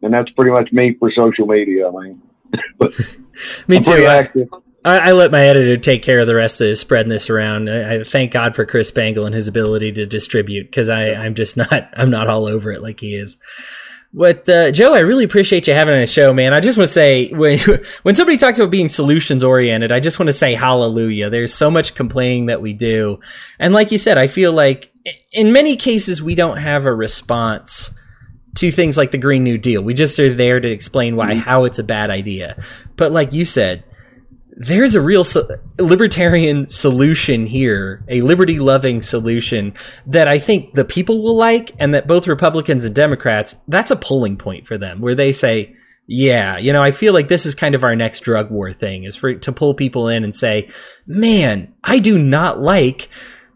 and 0.02 0.14
that's 0.14 0.30
pretty 0.30 0.50
much 0.50 0.70
me 0.72 0.96
for 0.98 1.10
social 1.12 1.46
media. 1.46 1.88
I 1.88 1.90
mean, 1.90 2.22
but 2.78 2.92
me 3.68 3.78
I'm 3.78 3.84
too. 3.84 4.06
active. 4.06 4.48
I, 4.82 5.10
I, 5.10 5.12
let 5.12 5.30
my 5.30 5.40
editor 5.40 5.76
take 5.76 6.02
care 6.02 6.20
of 6.20 6.26
the 6.26 6.34
rest 6.34 6.60
of 6.62 6.78
spreading 6.78 7.10
this 7.10 7.28
around. 7.28 7.68
I, 7.68 7.96
I 7.96 8.04
thank 8.04 8.32
God 8.32 8.56
for 8.56 8.64
Chris 8.64 8.88
Spangle 8.88 9.26
and 9.26 9.34
his 9.34 9.46
ability 9.46 9.92
to 9.92 10.06
distribute 10.06 10.64
because 10.64 10.88
I'm 10.88 11.34
just 11.34 11.56
not 11.56 11.90
I'm 11.96 12.10
not 12.10 12.28
all 12.28 12.46
over 12.46 12.72
it 12.72 12.82
like 12.82 13.00
he 13.00 13.14
is. 13.14 13.36
What 14.12 14.48
uh, 14.48 14.72
Joe, 14.72 14.92
I 14.92 15.00
really 15.00 15.22
appreciate 15.22 15.68
you 15.68 15.74
having 15.74 15.94
a 15.94 16.06
show, 16.06 16.32
man. 16.34 16.52
I 16.52 16.58
just 16.58 16.76
want 16.76 16.88
to 16.88 16.92
say 16.92 17.28
when 17.30 17.58
when 18.02 18.14
somebody 18.16 18.36
talks 18.36 18.58
about 18.58 18.70
being 18.70 18.88
solutions 18.88 19.44
oriented, 19.44 19.92
I 19.92 20.00
just 20.00 20.18
want 20.18 20.28
to 20.28 20.32
say 20.32 20.54
hallelujah. 20.54 21.30
There's 21.30 21.54
so 21.54 21.70
much 21.70 21.94
complaining 21.94 22.46
that 22.46 22.60
we 22.60 22.72
do, 22.72 23.20
and 23.60 23.72
like 23.72 23.92
you 23.92 23.98
said, 23.98 24.18
I 24.18 24.26
feel 24.26 24.52
like 24.52 24.92
in 25.32 25.52
many 25.52 25.76
cases 25.76 26.20
we 26.20 26.34
don't 26.34 26.58
have 26.58 26.86
a 26.86 26.94
response 26.94 27.92
to 28.56 28.72
things 28.72 28.96
like 28.96 29.12
the 29.12 29.18
Green 29.18 29.44
New 29.44 29.58
Deal. 29.58 29.80
We 29.80 29.94
just 29.94 30.18
are 30.18 30.32
there 30.32 30.58
to 30.58 30.68
explain 30.68 31.14
why 31.14 31.32
mm-hmm. 31.32 31.40
how 31.40 31.64
it's 31.64 31.78
a 31.78 31.84
bad 31.84 32.10
idea. 32.10 32.60
But 32.96 33.12
like 33.12 33.32
you 33.32 33.44
said, 33.44 33.84
there's 34.62 34.94
a 34.94 35.00
real 35.00 35.24
so- 35.24 35.48
libertarian 35.78 36.68
solution 36.68 37.46
here, 37.46 38.04
a 38.08 38.20
liberty 38.20 38.58
loving 38.58 39.00
solution 39.00 39.72
that 40.04 40.28
I 40.28 40.38
think 40.38 40.74
the 40.74 40.84
people 40.84 41.22
will 41.22 41.34
like, 41.34 41.72
and 41.78 41.94
that 41.94 42.06
both 42.06 42.26
Republicans 42.26 42.84
and 42.84 42.94
Democrats, 42.94 43.56
that's 43.68 43.90
a 43.90 43.96
pulling 43.96 44.36
point 44.36 44.66
for 44.66 44.76
them, 44.76 45.00
where 45.00 45.14
they 45.14 45.32
say, 45.32 45.74
yeah, 46.06 46.58
you 46.58 46.74
know, 46.74 46.82
I 46.82 46.92
feel 46.92 47.14
like 47.14 47.28
this 47.28 47.46
is 47.46 47.54
kind 47.54 47.74
of 47.74 47.84
our 47.84 47.96
next 47.96 48.20
drug 48.20 48.50
war 48.50 48.74
thing 48.74 49.04
is 49.04 49.16
for 49.16 49.32
to 49.32 49.52
pull 49.52 49.72
people 49.72 50.08
in 50.08 50.24
and 50.24 50.36
say, 50.36 50.68
man, 51.06 51.72
I 51.82 51.98
do 51.98 52.18
not 52.18 52.60
like 52.60 53.08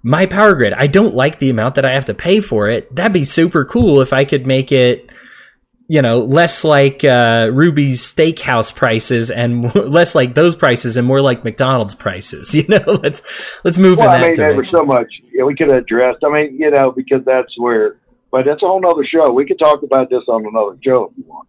my 0.03 0.25
power 0.25 0.55
grid. 0.55 0.73
I 0.73 0.87
don't 0.87 1.15
like 1.15 1.39
the 1.39 1.51
amount 1.51 1.75
that 1.75 1.85
I 1.85 1.93
have 1.93 2.07
to 2.07 2.15
pay 2.15 2.41
for 2.41 2.69
it. 2.69 2.95
That'd 2.95 3.13
be 3.13 3.27
super 3.27 3.67
cool 3.67 4.01
if 4.01 4.15
I 4.15 4.25
could 4.25 4.47
make 4.47 4.73
it 4.73 5.11
you 5.87 6.01
know, 6.01 6.21
less 6.21 6.65
like 6.65 7.05
uh, 7.05 7.51
Ruby's 7.53 8.01
steakhouse 8.01 8.75
prices 8.75 9.31
and 9.31 9.57
more, 9.75 9.87
less 9.87 10.15
like 10.15 10.35
those 10.35 10.57
prices 10.57 10.97
and 10.97 11.07
more 11.07 11.21
like 11.21 11.45
McDonald's 11.45 11.95
prices. 11.95 12.55
You 12.65 12.67
know, 12.69 12.99
let's 13.03 13.23
let's 13.65 13.77
move 13.77 13.99
well, 13.99 14.15
in 14.15 14.21
that 14.21 14.25
I 14.25 14.29
mean, 14.29 14.37
direction. 14.37 14.57
there 14.57 14.81
so 14.81 14.85
much 14.85 15.13
yeah, 15.35 15.45
we 15.45 15.57
could 15.57 15.73
address. 15.73 16.17
I 16.25 16.31
mean, 16.31 16.57
you 16.57 16.71
know, 16.71 16.93
because 16.93 17.25
that's 17.27 17.53
where, 17.59 17.97
but 18.31 18.45
that's 18.47 18.63
a 18.63 18.67
whole 18.67 18.81
nother 18.81 19.05
show. 19.05 19.33
We 19.33 19.45
could 19.45 19.59
talk 19.59 19.83
about 19.83 20.09
this 20.09 20.23
on 20.29 20.47
another 20.47 20.79
show 20.83 21.11
if 21.11 21.19
you 21.19 21.25
want. 21.27 21.49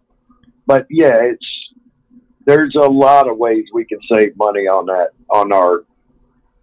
But 0.66 0.86
yeah, 0.90 1.22
it's 1.22 1.46
there's 2.44 2.74
a 2.74 2.88
lot 2.88 3.28
of 3.28 3.38
ways 3.38 3.64
we 3.72 3.84
can 3.84 3.98
save 4.10 4.36
money 4.36 4.66
on 4.66 4.86
that 4.86 5.10
on 5.30 5.52
our 5.52 5.84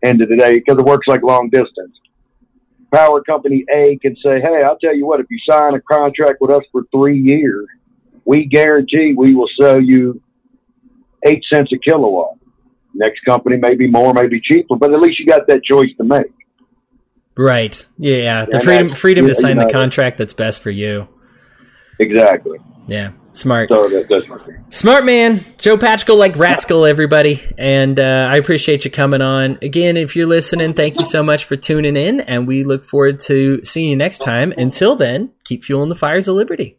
end 0.03 0.21
of 0.21 0.29
the 0.29 0.35
day 0.35 0.55
because 0.55 0.77
it 0.77 0.85
works 0.85 1.07
like 1.07 1.23
long 1.23 1.49
distance. 1.49 1.97
Power 2.93 3.21
company 3.23 3.65
A 3.73 3.97
can 4.01 4.15
say, 4.17 4.39
"Hey, 4.39 4.61
I'll 4.63 4.77
tell 4.77 4.95
you 4.95 5.05
what. 5.07 5.19
If 5.19 5.25
you 5.29 5.39
sign 5.49 5.73
a 5.73 5.81
contract 5.81 6.39
with 6.39 6.51
us 6.51 6.63
for 6.71 6.83
three 6.91 7.17
years, 7.17 7.67
we 8.25 8.45
guarantee 8.45 9.13
we 9.17 9.33
will 9.33 9.49
sell 9.59 9.81
you 9.81 10.21
eight 11.25 11.43
cents 11.51 11.71
a 11.73 11.77
kilowatt." 11.77 12.37
Next 12.93 13.21
company 13.21 13.57
may 13.57 13.73
be 13.75 13.87
more, 13.87 14.13
maybe 14.13 14.39
cheaper, 14.39 14.75
but 14.75 14.93
at 14.93 14.99
least 14.99 15.19
you 15.19 15.25
got 15.25 15.47
that 15.47 15.63
choice 15.63 15.89
to 15.97 16.03
make. 16.03 16.27
right? 17.35 17.83
Yeah, 17.97 18.45
the 18.45 18.55
And 18.57 18.63
freedom 18.63 18.89
freedom 18.93 19.25
to 19.25 19.29
you 19.29 19.33
sign 19.33 19.57
know, 19.57 19.65
the 19.65 19.73
contract 19.73 20.19
that's 20.19 20.33
best 20.33 20.61
for 20.61 20.69
you. 20.69 21.07
Exactly. 21.99 22.59
Yeah, 22.87 23.11
smart. 23.33 23.69
So 23.69 23.89
that, 23.89 24.07
that's 24.09 24.77
Smart 24.77 25.05
man, 25.05 25.43
Joe 25.57 25.77
Patchko, 25.77 26.17
like 26.17 26.35
rascal, 26.35 26.85
everybody, 26.85 27.41
and 27.57 27.99
uh, 27.99 28.27
I 28.31 28.37
appreciate 28.37 28.85
you 28.85 28.91
coming 28.91 29.21
on 29.21 29.59
again. 29.61 29.97
If 29.97 30.15
you're 30.15 30.27
listening, 30.27 30.73
thank 30.73 30.97
you 30.97 31.05
so 31.05 31.21
much 31.21 31.45
for 31.45 31.55
tuning 31.55 31.97
in, 31.97 32.21
and 32.21 32.47
we 32.47 32.63
look 32.63 32.83
forward 32.83 33.19
to 33.21 33.63
seeing 33.63 33.91
you 33.91 33.95
next 33.97 34.19
time. 34.19 34.53
Until 34.57 34.95
then, 34.95 35.31
keep 35.43 35.63
fueling 35.63 35.89
the 35.89 35.95
fires 35.95 36.27
of 36.27 36.35
liberty. 36.35 36.77